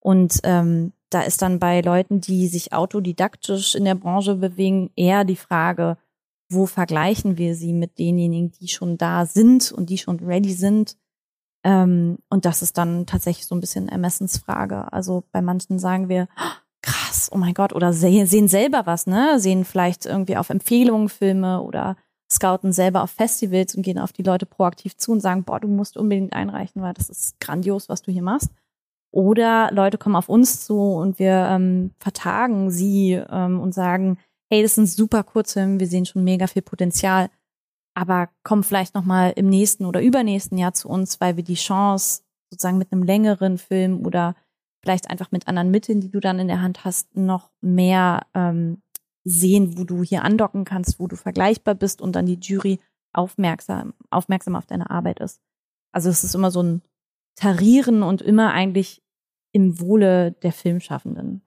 [0.00, 5.24] Und ähm, da ist dann bei Leuten, die sich autodidaktisch in der Branche bewegen, eher
[5.24, 5.98] die Frage,
[6.48, 10.96] wo vergleichen wir sie mit denjenigen, die schon da sind und die schon ready sind
[11.64, 14.92] ähm, und das ist dann tatsächlich so ein bisschen Ermessensfrage.
[14.92, 19.06] Also bei manchen sagen wir, oh, krass, oh mein Gott, oder sehen, sehen selber was,
[19.06, 19.38] ne?
[19.38, 21.96] Sehen vielleicht irgendwie auf Empfehlungen Filme oder
[22.32, 25.68] scouten selber auf Festivals und gehen auf die Leute proaktiv zu und sagen, boah, du
[25.68, 28.50] musst unbedingt einreichen, weil das ist grandios, was du hier machst.
[29.12, 34.18] Oder Leute kommen auf uns zu und wir ähm, vertagen sie ähm, und sagen,
[34.50, 37.28] hey, das ist ein super Kurzfilm, wir sehen schon mega viel Potenzial
[37.94, 41.54] aber komm vielleicht noch mal im nächsten oder übernächsten Jahr zu uns, weil wir die
[41.54, 44.34] Chance sozusagen mit einem längeren Film oder
[44.82, 48.82] vielleicht einfach mit anderen Mitteln, die du dann in der Hand hast, noch mehr ähm,
[49.24, 52.80] sehen, wo du hier andocken kannst, wo du vergleichbar bist und dann die Jury
[53.12, 55.40] aufmerksam, aufmerksam auf deine Arbeit ist.
[55.92, 56.82] Also es ist immer so ein
[57.36, 59.02] Tarieren und immer eigentlich
[59.52, 61.42] im Wohle der Filmschaffenden.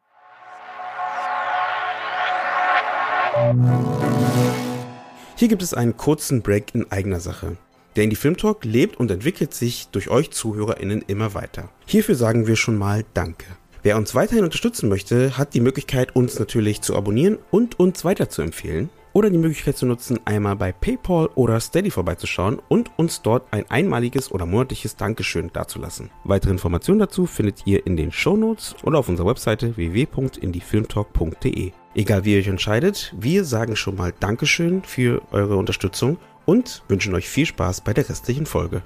[5.36, 7.58] Hier gibt es einen kurzen Break in eigener Sache.
[7.96, 11.70] Der Indie Film Talk lebt und entwickelt sich durch euch ZuhörerInnen immer weiter.
[11.86, 13.46] Hierfür sagen wir schon mal Danke.
[13.84, 18.30] Wer uns weiterhin unterstützen möchte, hat die Möglichkeit, uns natürlich zu abonnieren und uns weiter
[18.30, 18.90] zu empfehlen.
[19.14, 23.70] Oder die Möglichkeit zu nutzen, einmal bei PayPal oder Steady vorbeizuschauen und uns dort ein
[23.70, 26.10] einmaliges oder monatliches Dankeschön dazulassen.
[26.24, 31.72] Weitere Informationen dazu findet ihr in den Show Notes oder auf unserer Webseite www.indiefilmtalk.de.
[31.94, 37.14] Egal wie ihr euch entscheidet, wir sagen schon mal Dankeschön für eure Unterstützung und wünschen
[37.14, 38.82] euch viel Spaß bei der restlichen Folge.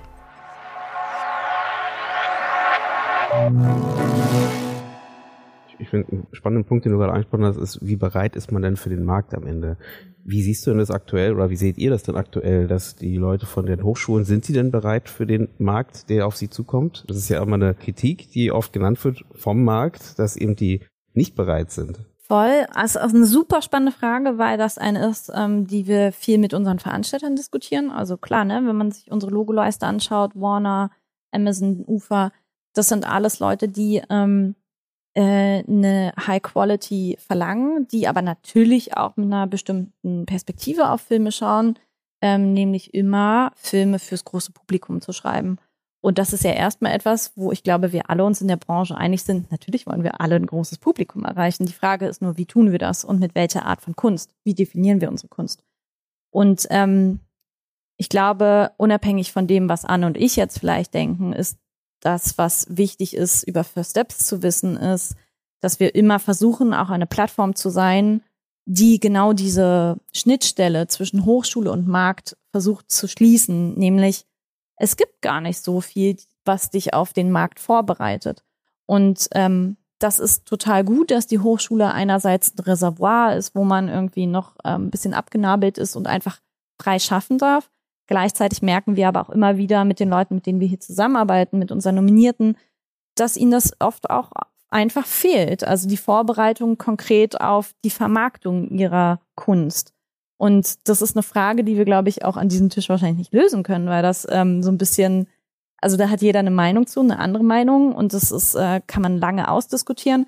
[5.88, 8.62] Ich finde, einen spannenden Punkt, den du gerade angesprochen hast, ist, wie bereit ist man
[8.62, 9.78] denn für den Markt am Ende?
[10.26, 13.16] Wie siehst du denn das aktuell oder wie seht ihr das denn aktuell, dass die
[13.16, 17.06] Leute von den Hochschulen, sind sie denn bereit für den Markt, der auf sie zukommt?
[17.08, 20.82] Das ist ja immer eine Kritik, die oft genannt wird vom Markt, dass eben die
[21.14, 22.02] nicht bereit sind.
[22.18, 22.66] Voll.
[22.74, 26.80] Also eine super spannende Frage, weil das eine ist, ähm, die wir viel mit unseren
[26.80, 27.92] Veranstaltern diskutieren.
[27.92, 30.92] Also klar, ne, wenn man sich unsere Logoleiste anschaut, Warner,
[31.32, 32.34] Amazon, Ufer,
[32.74, 34.56] das sind alles Leute, die ähm,
[35.18, 41.32] äh, eine High Quality verlangen, die aber natürlich auch mit einer bestimmten Perspektive auf Filme
[41.32, 41.80] schauen,
[42.22, 45.58] ähm, nämlich immer Filme fürs große Publikum zu schreiben.
[46.02, 48.96] Und das ist ja erstmal etwas, wo ich glaube, wir alle uns in der Branche
[48.96, 49.52] einig sind.
[49.52, 51.66] Natürlich wollen wir alle ein großes Publikum erreichen.
[51.66, 54.36] Die Frage ist nur, wie tun wir das und mit welcher Art von Kunst?
[54.44, 55.64] Wie definieren wir unsere Kunst?
[56.32, 57.20] Und ähm,
[58.00, 61.58] Ich glaube, unabhängig von dem, was Anne und ich jetzt vielleicht denken, ist
[62.00, 65.16] das, was wichtig ist, über First Steps zu wissen, ist,
[65.60, 68.22] dass wir immer versuchen, auch eine Plattform zu sein,
[68.66, 74.26] die genau diese Schnittstelle zwischen Hochschule und Markt versucht zu schließen, nämlich
[74.76, 78.44] es gibt gar nicht so viel, was dich auf den Markt vorbereitet.
[78.86, 83.90] Und ähm, das ist total gut, dass die Hochschule einerseits ein Reservoir ist, wo man
[83.90, 86.40] irgendwie noch ähm, ein bisschen abgenabelt ist und einfach
[86.80, 87.72] frei schaffen darf.
[88.08, 91.60] Gleichzeitig merken wir aber auch immer wieder mit den Leuten, mit denen wir hier zusammenarbeiten,
[91.60, 92.58] mit unseren Nominierten,
[93.16, 94.32] dass ihnen das oft auch
[94.70, 95.64] einfach fehlt.
[95.64, 99.94] Also die Vorbereitung konkret auf die Vermarktung ihrer Kunst.
[100.38, 103.34] Und das ist eine Frage, die wir, glaube ich, auch an diesem Tisch wahrscheinlich nicht
[103.34, 105.28] lösen können, weil das ähm, so ein bisschen,
[105.82, 109.02] also da hat jeder eine Meinung zu, eine andere Meinung und das ist, äh, kann
[109.02, 110.28] man lange ausdiskutieren.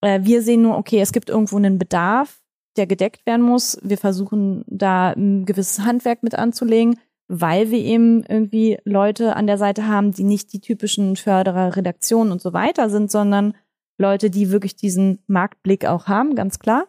[0.00, 2.40] Äh, wir sehen nur, okay, es gibt irgendwo einen Bedarf,
[2.76, 3.78] der gedeckt werden muss.
[3.82, 9.58] Wir versuchen da ein gewisses Handwerk mit anzulegen weil wir eben irgendwie Leute an der
[9.58, 13.54] Seite haben, die nicht die typischen Förderer, Redaktionen und so weiter sind, sondern
[13.98, 16.86] Leute, die wirklich diesen Marktblick auch haben, ganz klar.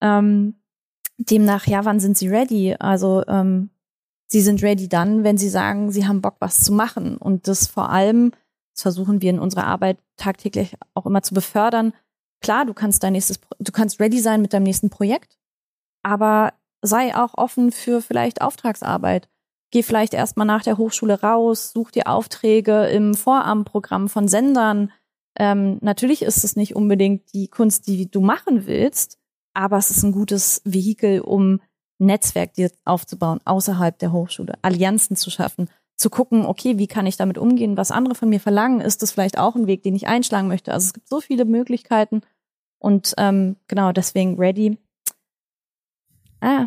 [0.00, 0.56] Ähm,
[1.18, 2.74] demnach, ja, wann sind sie ready?
[2.78, 3.70] Also ähm,
[4.26, 7.16] sie sind ready dann, wenn sie sagen, sie haben Bock, was zu machen.
[7.16, 8.32] Und das vor allem,
[8.74, 11.92] das versuchen wir in unserer Arbeit tagtäglich auch immer zu befördern.
[12.40, 15.38] Klar, du kannst dein nächstes, du kannst ready sein mit deinem nächsten Projekt,
[16.02, 19.28] aber sei auch offen für vielleicht Auftragsarbeit
[19.72, 24.92] geh vielleicht erstmal nach der Hochschule raus, such dir Aufträge im Vorabendprogramm von Sendern.
[25.36, 29.18] Ähm, natürlich ist es nicht unbedingt die Kunst, die du machen willst,
[29.54, 31.60] aber es ist ein gutes Vehikel, um
[31.98, 37.16] Netzwerk dir aufzubauen außerhalb der Hochschule, Allianzen zu schaffen, zu gucken, okay, wie kann ich
[37.16, 40.06] damit umgehen, was andere von mir verlangen, ist das vielleicht auch ein Weg, den ich
[40.06, 40.72] einschlagen möchte.
[40.72, 42.22] Also es gibt so viele Möglichkeiten
[42.78, 44.78] und ähm, genau deswegen ready.
[46.40, 46.66] Ah,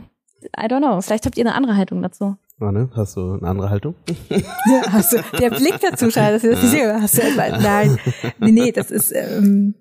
[0.58, 1.02] I don't know.
[1.02, 2.38] Vielleicht habt ihr eine andere Haltung dazu.
[2.60, 3.96] Anne, hast du eine andere Haltung?
[4.30, 6.84] Ja, hast du, der Blick dazu schade, dass du das nicht.
[6.84, 8.00] Hast du etwa, nein,
[8.40, 9.76] nee, nee, das ist, ähm,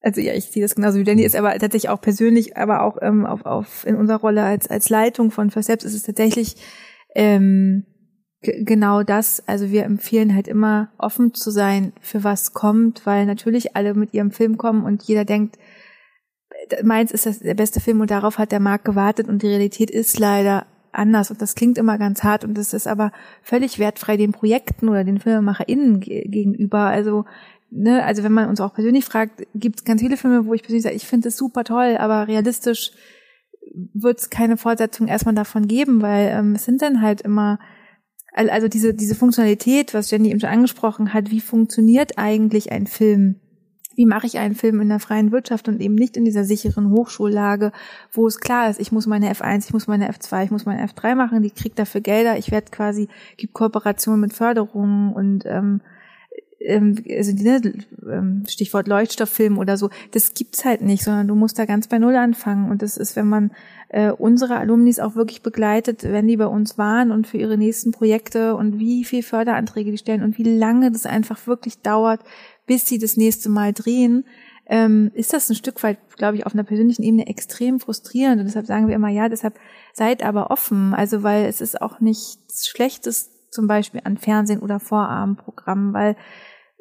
[0.00, 2.98] also ja, ich sehe das genauso wie Danny ist, aber tatsächlich auch persönlich, aber auch
[3.00, 6.56] ähm, auf, auf in unserer Rolle als als Leitung von First ist es tatsächlich
[7.14, 7.84] ähm,
[8.40, 9.46] genau das.
[9.46, 14.12] Also wir empfehlen halt immer offen zu sein für was kommt, weil natürlich alle mit
[14.12, 15.58] ihrem Film kommen und jeder denkt,
[16.82, 19.90] meins ist das der beste Film und darauf hat der Markt gewartet und die Realität
[19.90, 24.16] ist leider anders und das klingt immer ganz hart und das ist aber völlig wertfrei
[24.16, 26.80] den Projekten oder den FilmemacherInnen gegenüber.
[26.80, 27.24] Also,
[27.70, 30.62] ne, also wenn man uns auch persönlich fragt, gibt es ganz viele Filme, wo ich
[30.62, 32.92] persönlich sage, ich finde es super toll, aber realistisch
[33.94, 37.58] wird es keine Fortsetzung erstmal davon geben, weil ähm, es sind dann halt immer
[38.34, 43.41] also diese diese Funktionalität, was Jenny eben schon angesprochen hat, wie funktioniert eigentlich ein Film?
[43.96, 46.90] Wie mache ich einen Film in der freien Wirtschaft und eben nicht in dieser sicheren
[46.90, 47.72] Hochschullage,
[48.12, 50.86] wo es klar ist, ich muss meine F1, ich muss meine F2, ich muss meine
[50.86, 55.80] F3 machen, die kriegt dafür Gelder, ich werde quasi, gibt Kooperationen mit Förderungen und ähm,
[56.64, 57.72] ähm, also ne,
[58.10, 61.98] ähm, Stichwort Leuchtstofffilm oder so, das gibt's halt nicht, sondern du musst da ganz bei
[61.98, 62.70] Null anfangen.
[62.70, 63.50] Und das ist, wenn man
[63.88, 67.92] äh, unsere Alumnis auch wirklich begleitet, wenn die bei uns waren und für ihre nächsten
[67.92, 72.20] Projekte und wie viel Förderanträge die stellen und wie lange das einfach wirklich dauert,
[72.72, 74.24] bis sie das nächste Mal drehen,
[74.64, 78.40] ähm, ist das ein Stück weit, glaube ich, auf einer persönlichen Ebene extrem frustrierend.
[78.40, 79.58] Und deshalb sagen wir immer, ja, deshalb
[79.92, 80.94] seid aber offen.
[80.94, 86.16] Also, weil es ist auch nichts Schlechtes zum Beispiel an Fernsehen oder Vorabendprogrammen, weil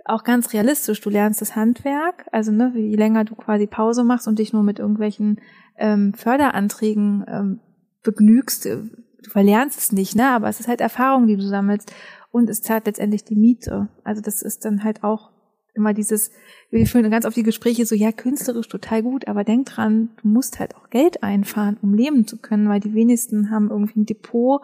[0.05, 4.29] auch ganz realistisch, du lernst das Handwerk, also ne, je länger du quasi Pause machst
[4.29, 5.41] und dich nur mit irgendwelchen
[5.77, 7.59] ähm, Förderanträgen ähm,
[8.01, 10.29] begnügst, äh, du verlernst es nicht, ne?
[10.29, 11.93] Aber es ist halt Erfahrung, die du sammelst
[12.31, 13.89] und es zahlt letztendlich die Miete.
[14.05, 15.31] Also das ist dann halt auch
[15.73, 16.31] immer dieses,
[16.69, 20.27] wir führen ganz oft die Gespräche so, ja, künstlerisch total gut, aber denk dran, du
[20.27, 24.05] musst halt auch Geld einfahren, um leben zu können, weil die wenigsten haben irgendwie ein
[24.05, 24.61] Depot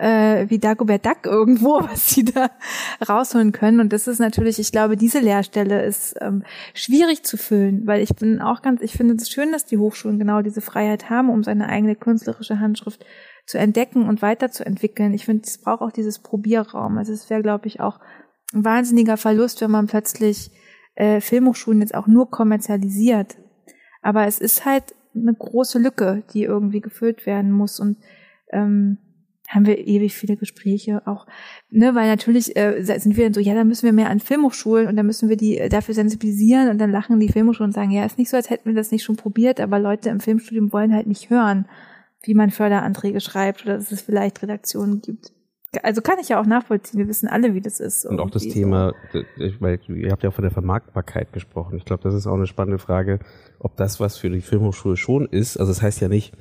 [0.00, 2.50] äh, wie Dagobert Duck irgendwo, was sie da
[3.06, 3.80] rausholen können.
[3.80, 6.42] Und das ist natürlich, ich glaube, diese Lehrstelle ist ähm,
[6.74, 10.18] schwierig zu füllen, weil ich bin auch ganz, ich finde es schön, dass die Hochschulen
[10.18, 13.04] genau diese Freiheit haben, um seine eigene künstlerische Handschrift
[13.46, 15.12] zu entdecken und weiterzuentwickeln.
[15.12, 16.98] Ich finde, es braucht auch dieses Probierraum.
[16.98, 18.00] Also es wäre, glaube ich, auch
[18.52, 20.50] ein wahnsinniger Verlust, wenn man plötzlich
[20.94, 23.36] äh, Filmhochschulen jetzt auch nur kommerzialisiert.
[24.02, 27.98] Aber es ist halt eine große Lücke, die irgendwie gefüllt werden muss und
[28.52, 28.98] ähm,
[29.48, 31.26] haben wir ewig viele Gespräche auch,
[31.70, 34.86] ne, weil natürlich äh, sind wir dann so, ja, dann müssen wir mehr an Filmhochschulen
[34.86, 38.04] und dann müssen wir die dafür sensibilisieren und dann lachen die Filmhochschulen und sagen, ja,
[38.04, 40.94] ist nicht so, als hätten wir das nicht schon probiert, aber Leute im Filmstudium wollen
[40.94, 41.66] halt nicht hören,
[42.22, 45.32] wie man Förderanträge schreibt oder dass es vielleicht Redaktionen gibt
[45.82, 46.98] also kann ich ja auch nachvollziehen.
[46.98, 48.04] Wir wissen alle, wie das ist.
[48.04, 48.92] Und auch das Thema,
[49.60, 51.76] weil ihr habt ja auch von der Vermarktbarkeit gesprochen.
[51.76, 53.20] Ich glaube, das ist auch eine spannende Frage,
[53.58, 55.58] ob das was für die Filmhochschule schon ist.
[55.58, 56.34] Also das heißt ja nicht,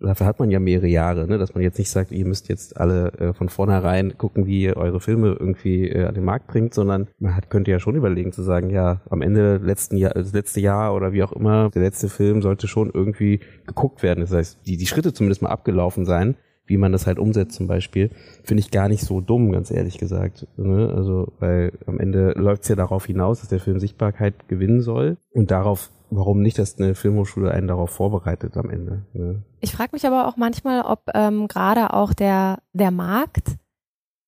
[0.00, 1.38] dafür hat man ja mehrere Jahre, ne?
[1.38, 4.76] dass man jetzt nicht sagt, ihr müsst jetzt alle äh, von vornherein gucken, wie ihr
[4.76, 8.32] eure Filme irgendwie äh, an den Markt bringt, sondern man hat, könnte ja schon überlegen
[8.32, 11.82] zu sagen, ja, am Ende letzten Jahr, das letzte Jahr oder wie auch immer, der
[11.82, 14.20] letzte Film sollte schon irgendwie geguckt werden.
[14.20, 17.66] Das heißt, die, die Schritte zumindest mal abgelaufen sein, wie man das halt umsetzt zum
[17.66, 18.10] Beispiel,
[18.44, 20.46] finde ich gar nicht so dumm, ganz ehrlich gesagt.
[20.56, 20.92] Ne?
[20.94, 25.16] Also, weil am Ende läuft es ja darauf hinaus, dass der Film Sichtbarkeit gewinnen soll
[25.32, 29.06] und darauf warum nicht, dass eine Filmhochschule einen darauf vorbereitet am Ende.
[29.14, 29.42] Ne?
[29.60, 33.56] Ich frage mich aber auch manchmal, ob ähm, gerade auch der, der Markt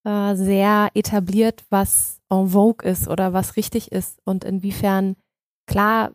[0.05, 5.17] äh, sehr etabliert, was en vogue ist oder was richtig ist und inwiefern,
[5.67, 6.13] klar,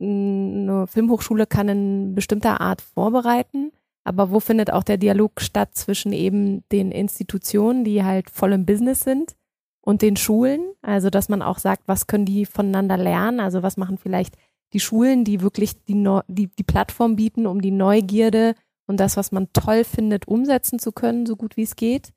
[0.00, 3.72] eine Filmhochschule kann in bestimmter Art vorbereiten,
[4.10, 8.66] aber wo findet auch der Dialog statt zwischen eben den Institutionen, die halt voll im
[8.66, 9.36] Business sind,
[9.82, 10.72] und den Schulen?
[10.82, 13.40] Also, dass man auch sagt, was können die voneinander lernen?
[13.40, 14.36] Also, was machen vielleicht
[14.72, 18.54] die Schulen, die wirklich die, die, die Plattform bieten, um die Neugierde
[18.86, 22.12] und das, was man toll findet, umsetzen zu können, so gut wie es geht,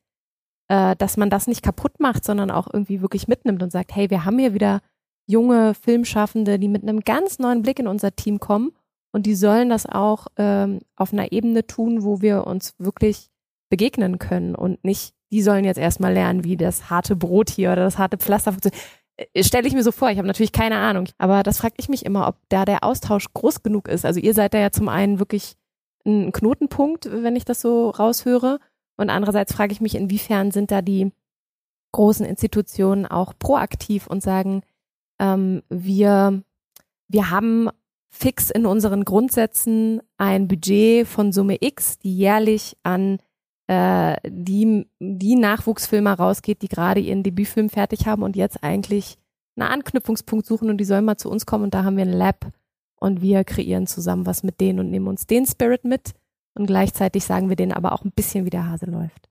[0.69, 4.09] äh, dass man das nicht kaputt macht, sondern auch irgendwie wirklich mitnimmt und sagt, hey,
[4.09, 4.81] wir haben hier wieder
[5.25, 8.73] junge Filmschaffende, die mit einem ganz neuen Blick in unser Team kommen
[9.13, 13.29] und die sollen das auch ähm, auf einer Ebene tun, wo wir uns wirklich
[13.69, 17.83] begegnen können und nicht, die sollen jetzt erstmal lernen, wie das harte Brot hier oder
[17.83, 18.81] das harte Pflaster funktioniert.
[19.17, 21.89] Äh, stelle ich mir so vor, ich habe natürlich keine Ahnung, aber das frage ich
[21.89, 24.05] mich immer, ob da der Austausch groß genug ist.
[24.05, 25.53] Also ihr seid da ja zum einen wirklich
[26.05, 28.59] ein Knotenpunkt, wenn ich das so raushöre,
[28.97, 31.11] und andererseits frage ich mich, inwiefern sind da die
[31.93, 34.61] großen Institutionen auch proaktiv und sagen,
[35.19, 36.43] ähm, wir,
[37.07, 37.69] wir haben
[38.13, 43.17] fix in unseren Grundsätzen ein Budget von Summe X, die jährlich an
[43.67, 49.17] äh, die, die Nachwuchsfilmer rausgeht, die gerade ihren Debütfilm fertig haben und jetzt eigentlich
[49.55, 52.13] einen Anknüpfungspunkt suchen und die sollen mal zu uns kommen und da haben wir ein
[52.13, 52.51] Lab
[52.99, 56.11] und wir kreieren zusammen was mit denen und nehmen uns den Spirit mit
[56.53, 59.27] und gleichzeitig sagen wir denen aber auch ein bisschen, wie der Hase läuft.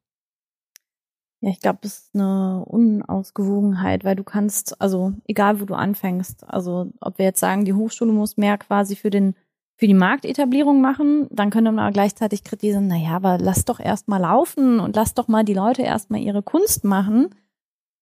[1.43, 6.49] Ja, ich glaube, das ist eine Unausgewogenheit, weil du kannst, also egal wo du anfängst,
[6.49, 9.35] also ob wir jetzt sagen, die Hochschule muss mehr quasi für den
[9.75, 14.19] für die Marktetablierung machen, dann könnte man gleichzeitig kritisieren, naja, aber lass doch erst mal
[14.19, 17.35] laufen und lass doch mal die Leute erst mal ihre Kunst machen.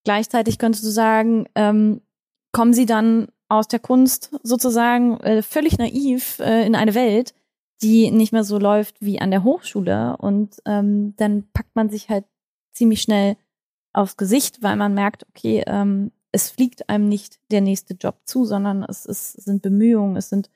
[0.04, 2.02] Gleichzeitig könntest du sagen, ähm,
[2.52, 7.32] kommen sie dann aus der Kunst sozusagen äh, völlig naiv äh, in eine Welt,
[7.80, 12.10] die nicht mehr so läuft wie an der Hochschule und ähm, dann packt man sich
[12.10, 12.26] halt
[12.80, 13.36] ziemlich schnell
[13.92, 18.44] aufs Gesicht, weil man merkt, okay, ähm, es fliegt einem nicht der nächste Job zu,
[18.44, 20.50] sondern es, es sind Bemühungen, es sind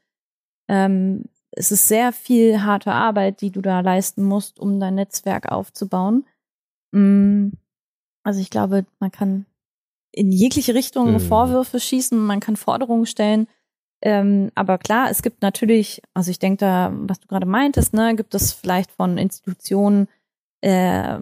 [0.69, 1.25] ähm,
[1.57, 6.25] es ist sehr viel harte Arbeit, die du da leisten musst, um dein Netzwerk aufzubauen.
[6.93, 7.51] Mm,
[8.25, 9.47] also ich glaube, man kann
[10.11, 11.21] in jegliche Richtung mhm.
[11.21, 13.47] Vorwürfe schießen, man kann Forderungen stellen.
[14.03, 18.15] Ähm, aber klar, es gibt natürlich, also ich denke da, was du gerade meintest, ne,
[18.17, 20.09] gibt es vielleicht von Institutionen
[20.61, 21.19] äh,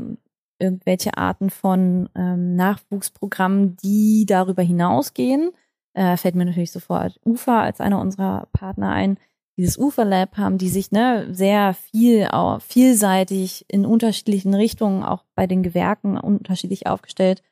[0.62, 5.50] irgendwelche Arten von ähm, Nachwuchsprogrammen, die darüber hinausgehen.
[5.94, 9.18] Äh, fällt mir natürlich sofort UFA als einer unserer Partner ein,
[9.58, 15.46] dieses Uferlab haben, die sich ne, sehr viel, auch vielseitig in unterschiedlichen Richtungen, auch bei
[15.46, 17.42] den Gewerken unterschiedlich aufgestellt,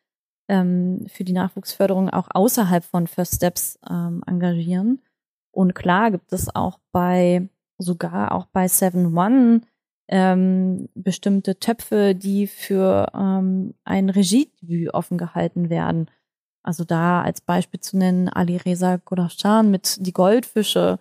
[0.49, 5.03] ähm, für die Nachwuchsförderung auch außerhalb von First Steps ähm, engagieren.
[5.53, 9.61] Und klar gibt es auch bei, sogar auch bei Seven One
[10.11, 16.11] ähm, bestimmte Töpfe, die für ähm, ein Regiedebüt offen gehalten werden.
[16.62, 20.99] Also da als Beispiel zu nennen Ali Reza Godashan mit Die Goldfische,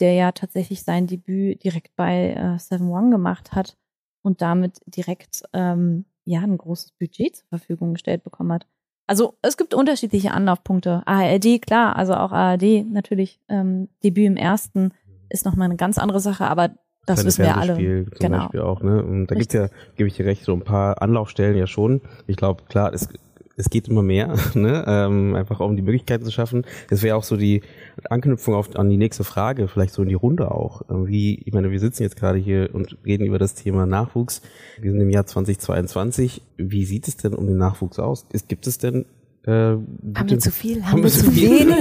[0.00, 3.76] der ja tatsächlich sein Debüt direkt bei äh, Seven One gemacht hat
[4.22, 8.66] und damit direkt ähm, ja ein großes Budget zur Verfügung gestellt bekommen hat.
[9.08, 11.02] Also es gibt unterschiedliche Anlaufpunkte.
[11.04, 14.92] ARD, klar, also auch ARD natürlich ähm, Debüt im ersten
[15.28, 16.70] ist nochmal eine ganz andere Sache, aber
[17.06, 17.74] das Kleine wissen wir alle.
[17.76, 18.38] Zum genau.
[18.38, 19.02] Beispiel auch, ne?
[19.02, 22.00] Und da gibt es ja, gebe ich dir recht, so ein paar Anlaufstellen ja schon.
[22.26, 23.08] Ich glaube, klar, es
[23.56, 24.84] es geht immer mehr, ne?
[24.86, 26.64] ähm, einfach um die Möglichkeiten zu schaffen.
[26.88, 27.62] Das wäre auch so die
[28.08, 30.82] Anknüpfung auf, an die nächste Frage, vielleicht so in die Runde auch.
[30.90, 34.42] Ähm, wie, ich meine, wir sitzen jetzt gerade hier und reden über das Thema Nachwuchs.
[34.80, 36.42] Wir sind im Jahr 2022.
[36.56, 38.26] Wie sieht es denn um den Nachwuchs aus?
[38.32, 39.06] Ist, gibt es denn
[39.44, 39.84] äh, haben
[40.26, 40.84] wir zu viel?
[40.84, 41.74] Haben, haben wir zu wenig?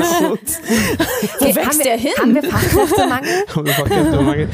[1.40, 2.12] Wo wächst der hin?
[2.20, 3.30] Haben wir Fachkräftemangel?
[3.56, 4.50] haben wir Fachkräftemangel?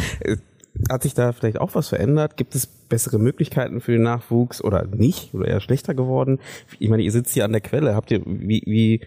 [0.89, 2.37] Hat sich da vielleicht auch was verändert?
[2.37, 5.33] Gibt es bessere Möglichkeiten für den Nachwuchs oder nicht?
[5.33, 6.39] Oder eher schlechter geworden?
[6.79, 7.95] Ich meine, ihr sitzt hier an der Quelle.
[7.95, 9.01] Habt ihr, wie, wie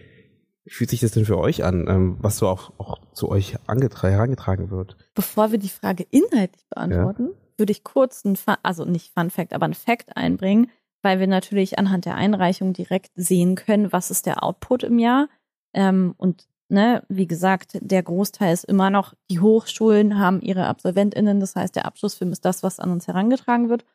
[0.67, 4.69] fühlt sich das denn für euch an, ähm, was so auch, auch zu euch herangetragen
[4.69, 4.95] wird?
[5.15, 7.57] Bevor wir die Frage inhaltlich beantworten, ja.
[7.57, 10.69] würde ich kurz ein, Fun, also nicht Fun Fact, aber ein Fact einbringen,
[11.01, 15.29] weil wir natürlich anhand der Einreichung direkt sehen können, was ist der Output im Jahr.
[15.73, 21.39] Ähm, und ne, wie gesagt, der Großteil ist immer noch, die Hochschulen haben ihre AbsolventInnen,
[21.39, 23.85] das heißt, der Abschlussfilm ist das, was an uns herangetragen wird.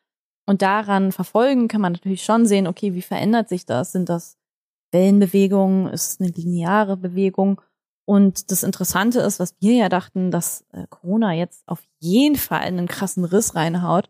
[0.45, 3.91] Und daran verfolgen kann man natürlich schon sehen, okay, wie verändert sich das?
[3.91, 4.37] Sind das
[4.91, 5.87] Wellenbewegungen?
[5.87, 7.61] Ist es eine lineare Bewegung?
[8.05, 12.61] Und das Interessante ist, was wir ja dachten, dass äh, Corona jetzt auf jeden Fall
[12.61, 14.09] einen krassen Riss reinhaut.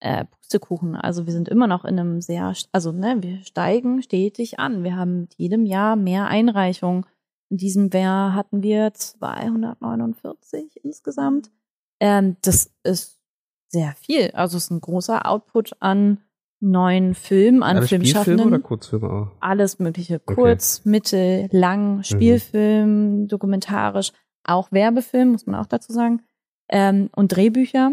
[0.00, 0.94] Äh, Pustekuchen.
[0.94, 4.84] Also wir sind immer noch in einem sehr, also ne, wir steigen stetig an.
[4.84, 7.06] Wir haben mit jedem Jahr mehr Einreichungen.
[7.48, 11.50] In diesem Jahr hatten wir 249 insgesamt.
[12.00, 13.20] Ähm, das ist
[13.68, 14.30] sehr viel.
[14.32, 16.20] Also es ist ein großer Output an
[16.60, 18.38] neuen Filmen, an Alle Filmschaffenden.
[18.38, 19.32] Spielfilme oder Kurzfilme auch?
[19.40, 20.18] Alles mögliche.
[20.18, 24.12] Kurz, mittel, lang, Spielfilm, dokumentarisch,
[24.44, 26.22] auch Werbefilm, muss man auch dazu sagen.
[26.68, 27.92] Ähm, und Drehbücher.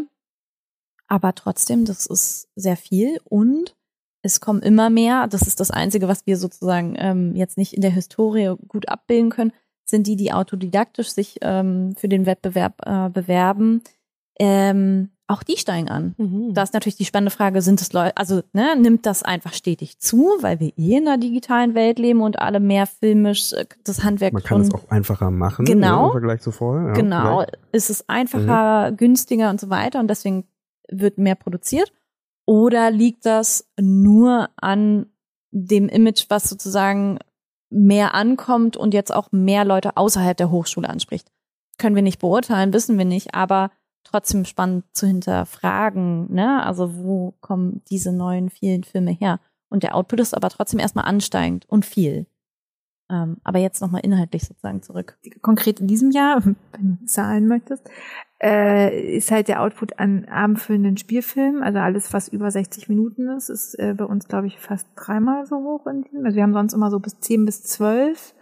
[1.08, 3.76] Aber trotzdem, das ist sehr viel und
[4.24, 5.28] es kommen immer mehr.
[5.28, 9.30] Das ist das Einzige, was wir sozusagen ähm, jetzt nicht in der Historie gut abbilden
[9.30, 9.52] können,
[9.86, 13.82] sind die, die autodidaktisch sich ähm, für den Wettbewerb äh, bewerben.
[14.40, 16.16] Ähm, auch die steigen an.
[16.18, 16.54] Mhm.
[16.54, 20.00] Da ist natürlich die spannende Frage, sind es Leute, also ne, nimmt das einfach stetig
[20.00, 24.04] zu, weil wir eh in einer digitalen Welt leben und alle mehr filmisch äh, das
[24.04, 26.02] Handwerk Man kann es auch einfacher machen Genau.
[26.02, 26.88] ne, im Vergleich zu vorher.
[26.88, 27.58] Ja, genau, vielleicht.
[27.74, 30.46] ist es einfacher, günstiger und so weiter und deswegen
[30.90, 31.92] wird mehr produziert?
[32.46, 35.08] Oder liegt das nur an
[35.52, 37.20] dem Image, was sozusagen
[37.70, 41.32] mehr ankommt und jetzt auch mehr Leute außerhalb der Hochschule anspricht?
[41.78, 43.72] Können wir nicht beurteilen, wissen wir nicht, aber
[44.04, 46.64] trotzdem spannend zu hinterfragen, ne?
[46.64, 49.39] Also wo kommen diese neuen vielen Filme her?
[49.70, 52.28] Und der Output ist aber trotzdem erstmal ansteigend und viel.
[53.10, 55.18] Ähm, aber jetzt nochmal inhaltlich sozusagen zurück.
[55.41, 56.58] Konkret in diesem Jahr, wenn
[57.00, 57.89] du zahlen möchtest,
[58.44, 63.50] äh, ist halt der Output an abendfüllenden Spielfilmen, also alles, was über 60 Minuten ist,
[63.50, 66.26] ist äh, bei uns, glaube ich, fast dreimal so hoch in diesem.
[66.26, 68.34] Also wir haben sonst immer so bis 10 bis 12,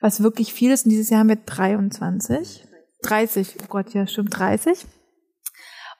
[0.00, 0.86] was wirklich viel ist.
[0.86, 2.68] Und dieses Jahr haben wir 23.
[3.02, 4.86] 30, oh Gott, ja, stimmt, 30.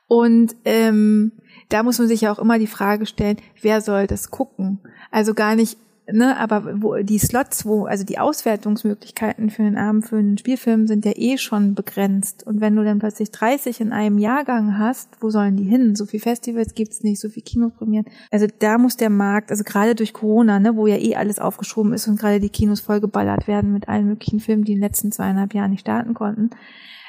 [0.07, 1.32] Und ähm,
[1.68, 4.80] da muss man sich ja auch immer die Frage stellen, wer soll das gucken?
[5.11, 5.78] Also gar nicht,
[6.12, 10.86] ne, aber wo die Slots, wo, also die Auswertungsmöglichkeiten für den Abend, für einen Spielfilm
[10.86, 12.46] sind ja eh schon begrenzt.
[12.46, 15.96] Und wenn du dann plötzlich 30 in einem Jahrgang hast, wo sollen die hin?
[15.96, 18.06] So viel Festivals gibt's nicht, so viel Kinopremieren.
[18.30, 21.92] Also da muss der Markt, also gerade durch Corona, ne, wo ja eh alles aufgeschoben
[21.92, 25.12] ist und gerade die Kinos vollgeballert werden mit allen möglichen Filmen, die in den letzten
[25.12, 26.50] zweieinhalb Jahren nicht starten konnten.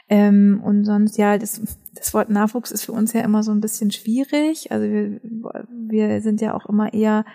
[0.09, 1.61] Ähm, und sonst, ja, das,
[1.95, 4.71] das Wort Nachwuchs ist für uns ja immer so ein bisschen schwierig.
[4.71, 5.19] Also wir,
[5.69, 7.25] wir sind ja auch immer eher,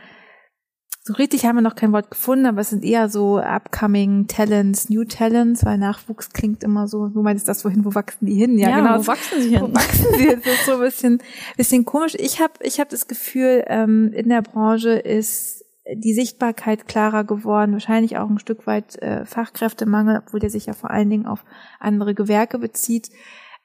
[1.08, 4.90] so richtig haben wir noch kein Wort gefunden, aber es sind eher so upcoming Talents,
[4.90, 8.58] New Talents, weil Nachwuchs klingt immer so, du meinst das wohin, wo wachsen die hin?
[8.58, 8.98] Ja, genau.
[8.98, 9.62] wo wachsen sie hin?
[9.62, 10.42] Wo wachsen sie hin?
[10.44, 11.22] Das ist so ein bisschen,
[11.56, 12.14] bisschen komisch.
[12.18, 17.72] Ich habe ich hab das Gefühl, ähm, in der Branche ist die Sichtbarkeit klarer geworden,
[17.72, 21.42] wahrscheinlich auch ein Stück weit äh, Fachkräftemangel, obwohl der sich ja vor allen Dingen auf
[21.80, 23.08] andere Gewerke bezieht,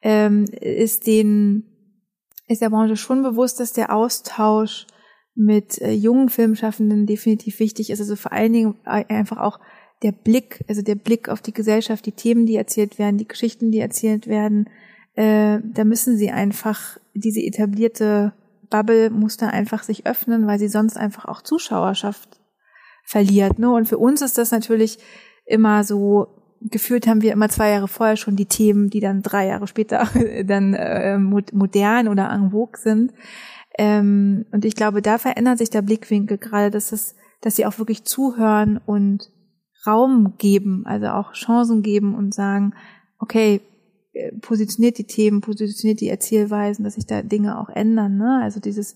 [0.00, 1.64] ähm, ist den
[2.46, 4.86] ist der Branche schon bewusst, dass der Austausch
[5.34, 8.00] mit äh, jungen Filmschaffenden definitiv wichtig ist.
[8.00, 9.60] Also vor allen Dingen einfach auch
[10.02, 13.70] der Blick, also der Blick auf die Gesellschaft, die Themen, die erzählt werden, die Geschichten,
[13.70, 14.68] die erzählt werden.
[15.14, 18.32] Äh, da müssen sie einfach diese etablierte
[18.74, 22.40] Bubble muss da einfach sich öffnen, weil sie sonst einfach auch Zuschauerschaft
[23.04, 23.58] verliert.
[23.58, 23.70] Ne?
[23.70, 24.98] Und für uns ist das natürlich
[25.46, 26.26] immer so,
[26.60, 30.08] gefühlt haben wir immer zwei Jahre vorher schon die Themen, die dann drei Jahre später
[30.44, 33.12] dann äh, modern oder en vogue sind.
[33.78, 37.78] Ähm, und ich glaube, da verändert sich der Blickwinkel gerade, dass es, dass sie auch
[37.78, 39.30] wirklich zuhören und
[39.86, 42.74] Raum geben, also auch Chancen geben und sagen,
[43.18, 43.60] okay,
[44.12, 48.16] äh, positioniert die Themen, positioniert die Erzählweisen, dass sich da Dinge auch ändern.
[48.16, 48.40] Ne?
[48.42, 48.94] Also dieses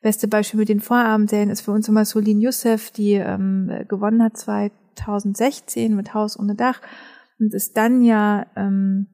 [0.00, 4.36] beste Beispiel mit den Vorabendserien ist für uns immer Solin Youssef, die ähm, gewonnen hat
[4.36, 6.80] 2016 mit Haus ohne Dach
[7.40, 9.08] und ist dann ja ähm,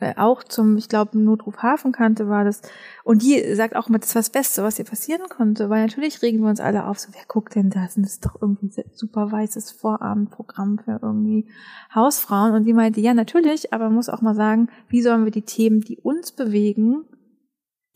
[0.00, 2.62] äh, auch zum, ich glaube, Notruf Hafenkante war das.
[3.04, 6.22] Und die sagt auch immer, das war das Beste, was ihr passieren konnte, weil natürlich
[6.22, 7.96] regen wir uns alle auf, so wer guckt denn das?
[7.96, 11.46] Und das ist doch irgendwie super weißes Vorabendprogramm für irgendwie
[11.94, 12.54] Hausfrauen.
[12.54, 15.42] Und die meinte, ja, natürlich, aber man muss auch mal sagen, wie sollen wir die
[15.42, 17.04] Themen, die uns bewegen,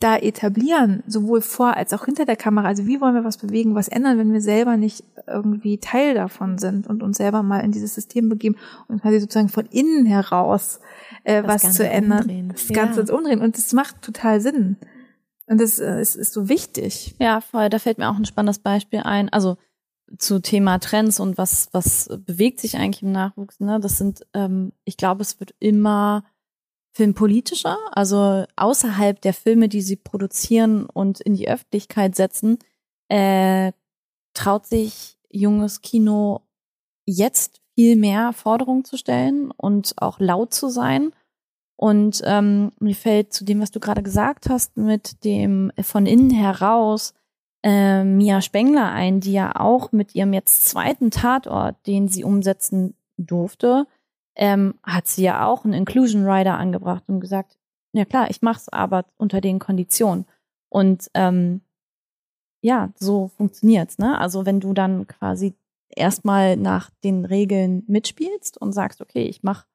[0.03, 2.67] da etablieren, sowohl vor als auch hinter der Kamera.
[2.67, 6.59] Also wie wollen wir was bewegen, was ändern, wenn wir selber nicht irgendwie Teil davon
[6.59, 8.57] sind und uns selber mal in dieses System begeben
[8.89, 10.81] und quasi sozusagen von innen heraus
[11.25, 12.49] äh, was Ganze zu ändern, umdrehen.
[12.53, 13.01] das Ganze Ja.
[13.03, 13.41] ins Umdrehen.
[13.41, 14.77] Und das macht total Sinn.
[15.47, 17.15] Und das äh, ist, ist so wichtig.
[17.19, 17.69] Ja, voll.
[17.69, 19.29] Da fällt mir auch ein spannendes Beispiel ein.
[19.29, 19.57] Also
[20.19, 23.61] zu Thema Trends und was, was bewegt sich eigentlich im Nachwuchs.
[23.61, 23.81] Ne?
[23.81, 26.25] Das sind, ähm, ich glaube, es wird immer
[26.93, 32.59] filmpolitischer, also außerhalb der Filme, die sie produzieren und in die Öffentlichkeit setzen,
[33.09, 33.73] äh,
[34.35, 36.43] traut sich junges Kino
[37.07, 41.13] jetzt viel mehr Forderungen zu stellen und auch laut zu sein.
[41.77, 46.31] Und ähm, mir fällt zu dem, was du gerade gesagt hast, mit dem von innen
[46.31, 47.15] heraus
[47.65, 52.95] äh, Mia Spengler ein, die ja auch mit ihrem jetzt zweiten Tatort, den sie umsetzen
[53.17, 53.87] durfte,
[54.35, 57.59] ähm, hat sie ja auch einen Inclusion Rider angebracht und gesagt,
[57.93, 60.27] ja klar, ich mach's aber unter den Konditionen.
[60.69, 61.61] Und ähm,
[62.63, 64.19] ja, so funktioniert's, ne?
[64.19, 65.55] Also wenn du dann quasi
[65.89, 69.67] erstmal nach den Regeln mitspielst und sagst, okay, ich mache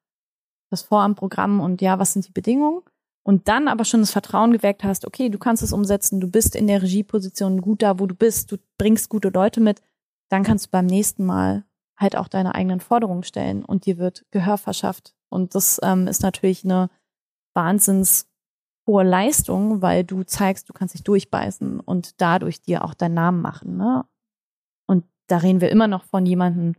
[0.70, 2.82] das vor am Programm und ja, was sind die Bedingungen?
[3.22, 6.56] Und dann aber schon das Vertrauen geweckt hast, okay, du kannst es umsetzen, du bist
[6.56, 9.82] in der Regieposition gut da, wo du bist, du bringst gute Leute mit,
[10.30, 11.64] dann kannst du beim nächsten Mal
[11.98, 15.14] halt auch deine eigenen Forderungen stellen und dir wird Gehör verschafft.
[15.28, 16.88] Und das ähm, ist natürlich eine
[17.54, 18.28] wahnsinns
[18.86, 23.42] hohe Leistung, weil du zeigst, du kannst dich durchbeißen und dadurch dir auch deinen Namen
[23.42, 23.76] machen.
[23.76, 24.04] Ne?
[24.86, 26.74] Und da reden wir immer noch von jemandem,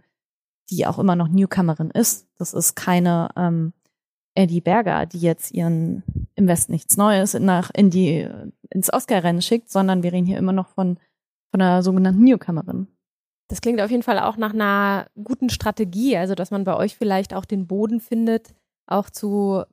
[0.69, 2.27] die auch immer noch Newcomerin ist.
[2.37, 3.73] Das ist keine ähm,
[4.35, 6.03] Eddie Berger, die jetzt ihren
[6.35, 8.27] im Westen nichts Neues nach in die
[8.69, 10.97] ins Oscar-Rennen schickt, sondern wir reden hier immer noch von
[11.51, 12.87] von einer sogenannten Newcomerin.
[13.49, 16.95] Das klingt auf jeden Fall auch nach einer guten Strategie, also dass man bei euch
[16.95, 18.53] vielleicht auch den Boden findet,
[18.87, 19.63] auch zu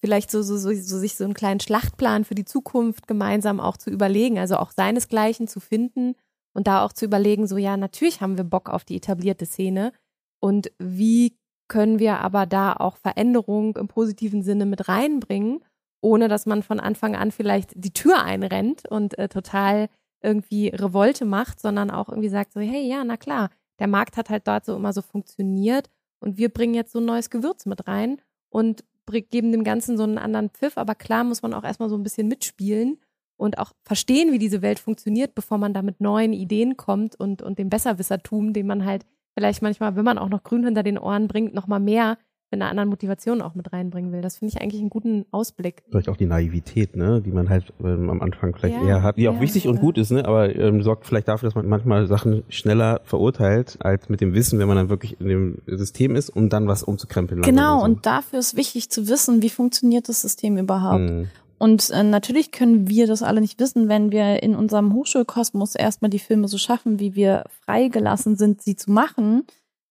[0.00, 3.76] vielleicht so, so, so, so sich so einen kleinen Schlachtplan für die Zukunft gemeinsam auch
[3.76, 6.14] zu überlegen, also auch seinesgleichen zu finden
[6.54, 9.92] und da auch zu überlegen, so ja, natürlich haben wir Bock auf die etablierte Szene
[10.40, 11.36] und wie
[11.68, 15.64] können wir aber da auch Veränderung im positiven Sinne mit reinbringen,
[16.02, 19.88] ohne dass man von Anfang an vielleicht die Tür einrennt und äh, total
[20.22, 24.30] irgendwie Revolte macht, sondern auch irgendwie sagt so, hey, ja, na klar, der Markt hat
[24.30, 25.88] halt dort so immer so funktioniert
[26.20, 30.04] und wir bringen jetzt so ein neues Gewürz mit rein und geben dem Ganzen so
[30.04, 30.78] einen anderen Pfiff.
[30.78, 32.98] Aber klar muss man auch erstmal so ein bisschen mitspielen
[33.36, 37.42] und auch verstehen, wie diese Welt funktioniert, bevor man da mit neuen Ideen kommt und,
[37.42, 39.04] und dem Besserwissertum, den man halt
[39.34, 42.18] vielleicht manchmal, wenn man auch noch grün hinter den Ohren bringt, nochmal mehr
[42.50, 44.22] mit einer anderen Motivation auch mit reinbringen will.
[44.22, 45.82] Das finde ich eigentlich einen guten Ausblick.
[45.88, 49.16] Vielleicht auch die Naivität, ne, die man halt ähm, am Anfang vielleicht ja, eher hat,
[49.16, 49.70] die ja, auch wichtig ja.
[49.70, 53.78] und gut ist, ne, aber ähm, sorgt vielleicht dafür, dass man manchmal Sachen schneller verurteilt,
[53.80, 56.82] als mit dem Wissen, wenn man dann wirklich in dem System ist, um dann was
[56.82, 57.42] umzukrempeln.
[57.42, 57.84] Genau, und, so.
[57.84, 61.00] und dafür ist wichtig zu wissen, wie funktioniert das System überhaupt.
[61.00, 61.28] Mhm.
[61.58, 66.10] Und äh, natürlich können wir das alle nicht wissen, wenn wir in unserem Hochschulkosmos erstmal
[66.10, 69.44] die Filme so schaffen, wie wir freigelassen sind, sie zu machen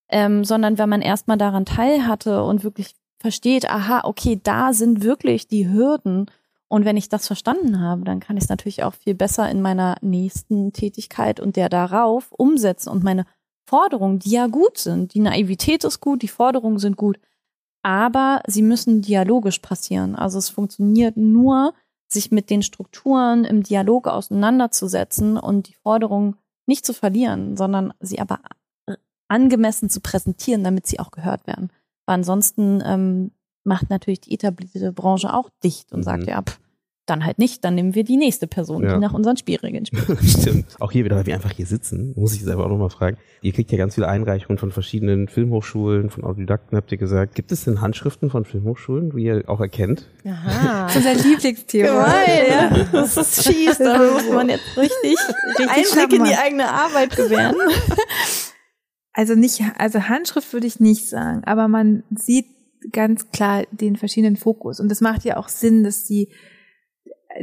[0.09, 5.47] ähm, sondern wenn man erstmal daran teilhatte und wirklich versteht, aha, okay, da sind wirklich
[5.47, 6.25] die Hürden.
[6.67, 9.61] Und wenn ich das verstanden habe, dann kann ich es natürlich auch viel besser in
[9.61, 13.25] meiner nächsten Tätigkeit und der darauf umsetzen und meine
[13.65, 15.13] Forderungen, die ja gut sind.
[15.13, 17.19] Die Naivität ist gut, die Forderungen sind gut,
[17.83, 20.15] aber sie müssen dialogisch passieren.
[20.15, 21.73] Also es funktioniert nur,
[22.11, 28.19] sich mit den Strukturen im Dialog auseinanderzusetzen und die Forderungen nicht zu verlieren, sondern sie
[28.19, 28.39] aber
[29.29, 31.69] angemessen zu präsentieren, damit sie auch gehört werden.
[32.05, 33.31] Weil ansonsten ähm,
[33.63, 36.03] macht natürlich die etablierte Branche auch dicht und mhm.
[36.03, 36.59] sagt, ja, pff,
[37.09, 38.93] dann halt nicht, dann nehmen wir die nächste Person, ja.
[38.93, 40.05] die nach unseren Spielregeln spielt.
[40.23, 40.65] Stimmt.
[40.79, 43.17] Auch hier wieder, weil wir einfach hier sitzen, muss ich selber auch nochmal fragen.
[43.41, 47.35] Ihr kriegt ja ganz viele Einreichungen von verschiedenen Filmhochschulen, von Autodidakten, habt ihr gesagt.
[47.35, 50.07] Gibt es denn Handschriften von Filmhochschulen, wie ihr auch erkennt?
[50.25, 50.87] Aha.
[50.89, 52.05] Das ist unser Lieblingsthema.
[52.05, 52.85] Geil, ja.
[52.91, 55.17] Das ist schieß, da muss man jetzt richtig,
[55.59, 57.55] richtig Einblick in die eigene Arbeit gewähren.
[59.19, 62.45] Also nicht, also Handschrift würde ich nicht sagen, aber man sieht
[62.93, 64.79] ganz klar den verschiedenen Fokus.
[64.79, 66.29] Und das macht ja auch Sinn, dass sie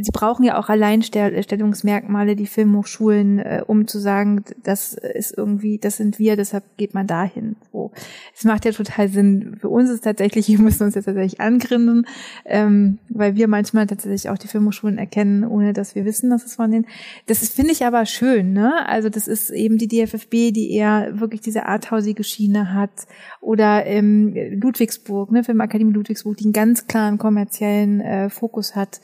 [0.01, 5.97] sie brauchen ja auch Alleinstellungsmerkmale, die Filmhochschulen, äh, um zu sagen, das ist irgendwie, das
[5.97, 7.57] sind wir, deshalb geht man dahin.
[7.73, 7.93] So.
[8.35, 9.57] Es macht ja total Sinn.
[9.61, 12.07] Für uns ist tatsächlich, wir müssen uns jetzt tatsächlich angrinsen,
[12.45, 16.57] ähm, weil wir manchmal tatsächlich auch die Filmhochschulen erkennen, ohne dass wir wissen, dass es
[16.57, 16.87] von denen.
[17.27, 18.87] Das finde ich aber schön, ne?
[18.89, 23.07] Also das ist eben die DFFB, die eher wirklich diese arthausige Schiene hat.
[23.41, 29.01] Oder ähm, Ludwigsburg, ne, Filmakademie Ludwigsburg, die einen ganz klaren kommerziellen äh, Fokus hat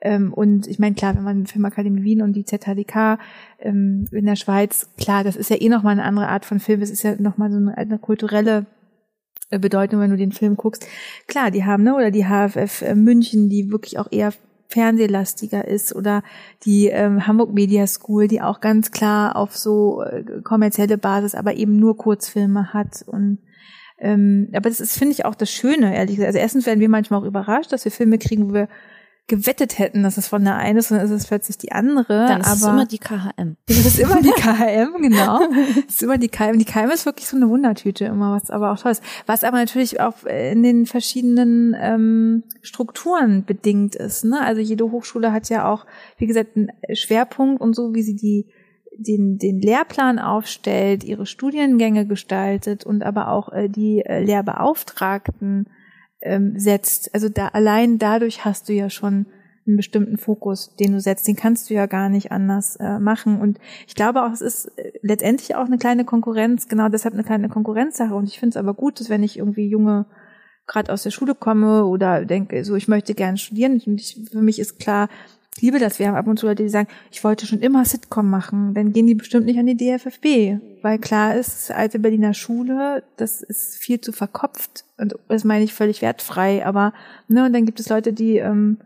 [0.00, 3.18] ähm, und ich meine, klar, wenn man Filmakademie Wien und die ZHDK
[3.58, 6.80] ähm, in der Schweiz, klar, das ist ja eh nochmal eine andere Art von Film.
[6.80, 8.66] Es ist ja nochmal so eine, eine kulturelle
[9.50, 10.86] äh, Bedeutung, wenn du den Film guckst.
[11.26, 14.32] Klar, die haben, ne, oder die HFF äh, München, die wirklich auch eher
[14.68, 16.22] fernsehlastiger ist oder
[16.64, 21.54] die ähm, Hamburg Media School, die auch ganz klar auf so äh, kommerzielle Basis, aber
[21.54, 23.38] eben nur Kurzfilme hat und
[24.02, 26.28] ähm, aber das ist, finde ich, auch das Schöne, ehrlich gesagt.
[26.28, 28.68] Also erstens werden wir manchmal auch überrascht, dass wir Filme kriegen, wo wir
[29.30, 32.26] gewettet hätten, dass es von der einen ist und dann ist es plötzlich die andere.
[32.26, 33.56] Dann ist aber es immer die KHM.
[33.66, 35.38] Das ist immer die KHM, genau.
[35.76, 36.58] Das ist immer die KHM.
[36.58, 39.02] Die KHM ist wirklich so eine Wundertüte immer, was aber auch toll ist.
[39.26, 44.24] Was aber natürlich auch in den verschiedenen ähm, Strukturen bedingt ist.
[44.24, 44.40] Ne?
[44.40, 45.86] Also jede Hochschule hat ja auch,
[46.18, 48.48] wie gesagt, einen Schwerpunkt und so, wie sie die
[48.92, 55.68] den, den Lehrplan aufstellt, ihre Studiengänge gestaltet und aber auch äh, die äh, Lehrbeauftragten
[56.22, 57.14] ähm, setzt.
[57.14, 59.26] Also da allein dadurch hast du ja schon
[59.66, 61.26] einen bestimmten Fokus, den du setzt.
[61.28, 63.40] Den kannst du ja gar nicht anders äh, machen.
[63.40, 67.24] Und ich glaube auch, es ist äh, letztendlich auch eine kleine Konkurrenz, genau deshalb eine
[67.24, 68.14] kleine Konkurrenzsache.
[68.14, 70.06] Und ich finde es aber gut, dass wenn ich irgendwie junge
[70.66, 73.80] gerade aus der Schule komme oder denke, so ich möchte gerne studieren.
[73.84, 75.08] Und ich, für mich ist klar,
[75.58, 75.98] liebe das.
[75.98, 78.74] Wir haben ab und zu Leute, die sagen, ich wollte schon immer Sitcom machen.
[78.74, 80.60] Dann gehen die bestimmt nicht an die DFFB.
[80.82, 84.84] Weil klar ist, alte Berliner Schule, das ist viel zu verkopft.
[84.98, 86.64] Und das meine ich völlig wertfrei.
[86.64, 86.92] Aber,
[87.28, 88.78] ne, und dann gibt es Leute, die ähm,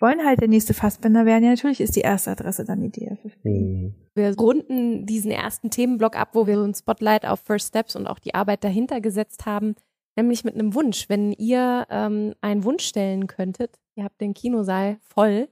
[0.00, 1.44] wollen halt der nächste Fassbänder werden.
[1.44, 3.44] Ja, natürlich ist die erste Adresse dann die DFFB.
[3.44, 3.94] Mhm.
[4.14, 8.06] Wir runden diesen ersten Themenblock ab, wo wir so ein Spotlight auf First Steps und
[8.06, 9.74] auch die Arbeit dahinter gesetzt haben.
[10.16, 11.08] Nämlich mit einem Wunsch.
[11.08, 15.48] Wenn ihr ähm, einen Wunsch stellen könntet, ihr habt den Kinosaal voll,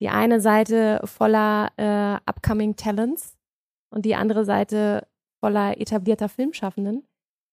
[0.00, 3.36] die eine Seite voller äh, upcoming Talents
[3.90, 5.06] und die andere Seite
[5.40, 7.06] voller etablierter Filmschaffenden.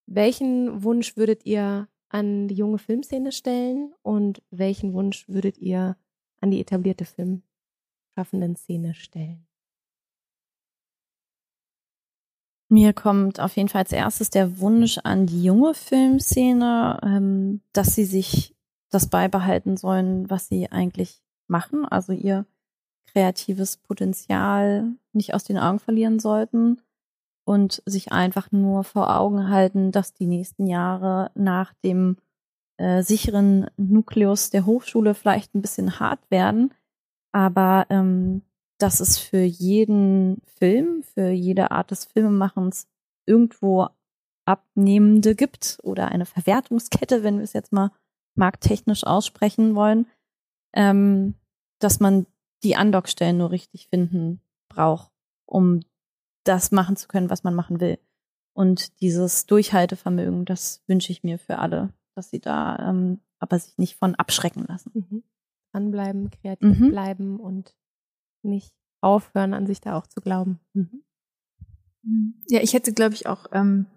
[0.05, 5.97] Welchen Wunsch würdet ihr an die junge Filmszene stellen und welchen Wunsch würdet ihr
[6.41, 9.47] an die etablierte filmschaffenden Szene stellen?
[12.69, 17.95] Mir kommt auf jeden Fall als erstes der Wunsch an die junge Filmszene, ähm, dass
[17.95, 18.55] sie sich
[18.89, 22.45] das beibehalten sollen, was sie eigentlich machen, also ihr
[23.07, 26.81] kreatives Potenzial nicht aus den Augen verlieren sollten
[27.45, 32.17] und sich einfach nur vor Augen halten, dass die nächsten Jahre nach dem
[32.77, 36.73] äh, sicheren Nukleus der Hochschule vielleicht ein bisschen hart werden,
[37.31, 38.41] aber ähm,
[38.79, 42.87] dass es für jeden Film, für jede Art des Filmemachens
[43.25, 43.87] irgendwo
[44.45, 47.91] Abnehmende gibt oder eine Verwertungskette, wenn wir es jetzt mal
[48.35, 50.07] markttechnisch aussprechen wollen,
[50.73, 51.35] ähm,
[51.79, 52.25] dass man
[52.63, 55.11] die Andockstellen nur richtig finden braucht,
[55.45, 55.81] um
[56.43, 57.99] das machen zu können, was man machen will.
[58.53, 63.77] Und dieses Durchhaltevermögen, das wünsche ich mir für alle, dass sie da ähm, aber sich
[63.77, 64.91] nicht von abschrecken lassen.
[64.93, 65.23] Mhm.
[65.71, 66.89] Dranbleiben, kreativ mhm.
[66.89, 67.75] bleiben und
[68.43, 70.59] nicht aufhören, an sich da auch zu glauben.
[70.73, 71.03] Mhm.
[72.49, 73.87] Ja, ich hätte, glaube ich, auch ähm,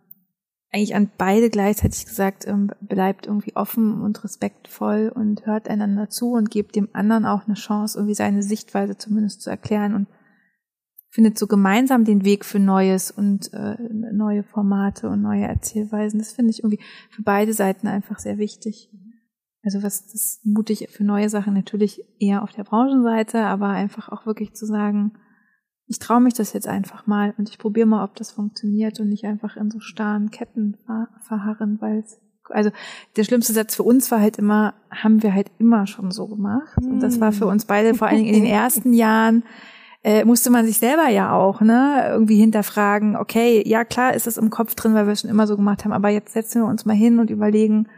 [0.76, 6.32] eigentlich an beide gleichzeitig gesagt, ähm, bleibt irgendwie offen und respektvoll und hört einander zu
[6.32, 10.06] und gebt dem anderen auch eine Chance, irgendwie seine Sichtweise zumindest zu erklären und
[11.08, 16.18] findet so gemeinsam den Weg für Neues und äh, neue Formate und neue Erzählweisen.
[16.18, 18.90] Das finde ich irgendwie für beide Seiten einfach sehr wichtig.
[19.62, 24.26] Also was das mutig für neue Sachen natürlich eher auf der Branchenseite, aber einfach auch
[24.26, 25.12] wirklich zu sagen,
[25.88, 29.08] ich traue mich das jetzt einfach mal und ich probiere mal, ob das funktioniert und
[29.08, 30.76] nicht einfach in so starren Ketten
[31.22, 32.20] verharren, weil es
[32.50, 32.70] also
[33.16, 36.78] der schlimmste Satz für uns war halt immer, haben wir halt immer schon so gemacht.
[36.78, 39.42] Und das war für uns beide, vor allen Dingen in den ersten Jahren,
[40.04, 44.36] äh, musste man sich selber ja auch, ne, irgendwie hinterfragen, okay, ja klar ist es
[44.36, 46.68] im Kopf drin, weil wir es schon immer so gemacht haben, aber jetzt setzen wir
[46.68, 47.88] uns mal hin und überlegen,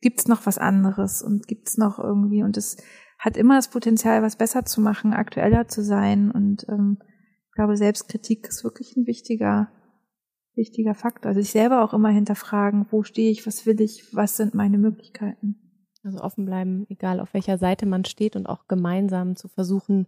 [0.00, 2.76] gibt's noch was anderes und gibt's noch irgendwie und es
[3.18, 6.98] hat immer das Potenzial, was besser zu machen, aktueller zu sein und ähm,
[7.56, 9.70] ich glaube, Selbstkritik ist wirklich ein wichtiger,
[10.56, 11.30] wichtiger Faktor.
[11.30, 14.76] Also sich selber auch immer hinterfragen, wo stehe ich, was will ich, was sind meine
[14.76, 15.56] Möglichkeiten.
[16.04, 20.06] Also offen bleiben, egal auf welcher Seite man steht und auch gemeinsam zu versuchen,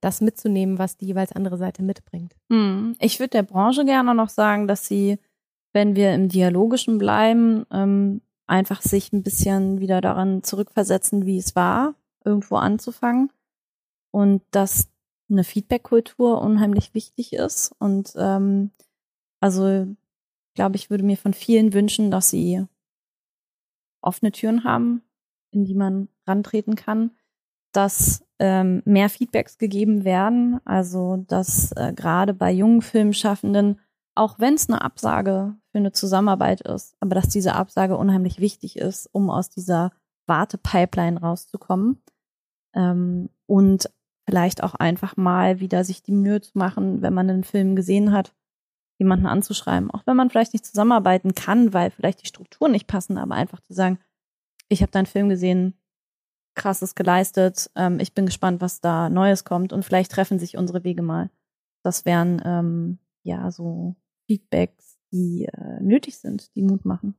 [0.00, 2.36] das mitzunehmen, was die jeweils andere Seite mitbringt.
[2.52, 2.94] Hm.
[3.00, 5.18] Ich würde der Branche gerne noch sagen, dass sie,
[5.72, 11.56] wenn wir im Dialogischen bleiben, ähm, einfach sich ein bisschen wieder daran zurückversetzen, wie es
[11.56, 13.32] war, irgendwo anzufangen.
[14.12, 14.88] Und dass
[15.28, 17.74] eine Feedback-Kultur unheimlich wichtig ist.
[17.78, 18.70] Und ähm,
[19.40, 19.86] also
[20.54, 22.64] glaube ich, würde mir von vielen wünschen, dass sie
[24.00, 25.02] offene Türen haben,
[25.50, 27.12] in die man rantreten kann,
[27.72, 33.80] dass ähm, mehr Feedbacks gegeben werden, also dass äh, gerade bei jungen Filmschaffenden,
[34.14, 38.76] auch wenn es eine Absage für eine Zusammenarbeit ist, aber dass diese Absage unheimlich wichtig
[38.76, 39.92] ist, um aus dieser
[40.26, 42.02] Wartepipeline rauszukommen.
[42.74, 43.90] Ähm, und
[44.26, 48.12] vielleicht auch einfach mal wieder sich die Mühe zu machen, wenn man einen Film gesehen
[48.12, 48.34] hat,
[48.98, 49.90] jemanden anzuschreiben.
[49.90, 53.60] Auch wenn man vielleicht nicht zusammenarbeiten kann, weil vielleicht die Strukturen nicht passen, aber einfach
[53.60, 53.98] zu sagen,
[54.68, 55.78] ich habe deinen Film gesehen,
[56.54, 60.84] krasses geleistet, ähm, ich bin gespannt, was da Neues kommt und vielleicht treffen sich unsere
[60.84, 61.30] Wege mal.
[61.82, 63.94] Das wären ähm, ja so
[64.26, 67.14] Feedbacks, die äh, nötig sind, die Mut machen.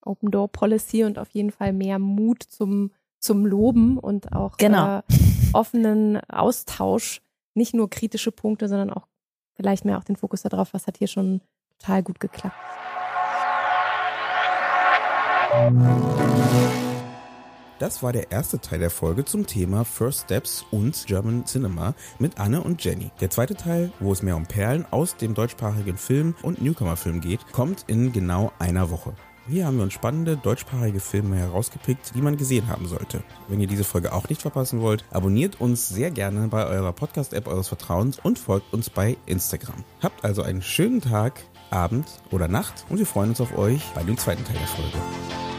[0.00, 4.98] Open Door Policy und auf jeden Fall mehr Mut zum zum Loben und auch genau.
[4.98, 5.02] äh,
[5.54, 7.20] offenen Austausch.
[7.54, 9.06] Nicht nur kritische Punkte, sondern auch
[9.54, 11.40] vielleicht mehr auch den Fokus darauf, was hat hier schon
[11.78, 12.56] total gut geklappt.
[17.78, 22.38] Das war der erste Teil der Folge zum Thema First Steps und German Cinema mit
[22.38, 23.10] Anne und Jenny.
[23.20, 27.40] Der zweite Teil, wo es mehr um Perlen aus dem deutschsprachigen Film und Newcomer-Film geht,
[27.52, 29.14] kommt in genau einer Woche.
[29.52, 33.22] Hier haben wir uns spannende deutschsprachige Filme herausgepickt, die man gesehen haben sollte.
[33.48, 37.46] Wenn ihr diese Folge auch nicht verpassen wollt, abonniert uns sehr gerne bei eurer Podcast-App
[37.46, 39.84] eures Vertrauens und folgt uns bei Instagram.
[40.02, 44.02] Habt also einen schönen Tag, Abend oder Nacht und wir freuen uns auf euch bei
[44.02, 45.51] dem zweiten Teil der Folge.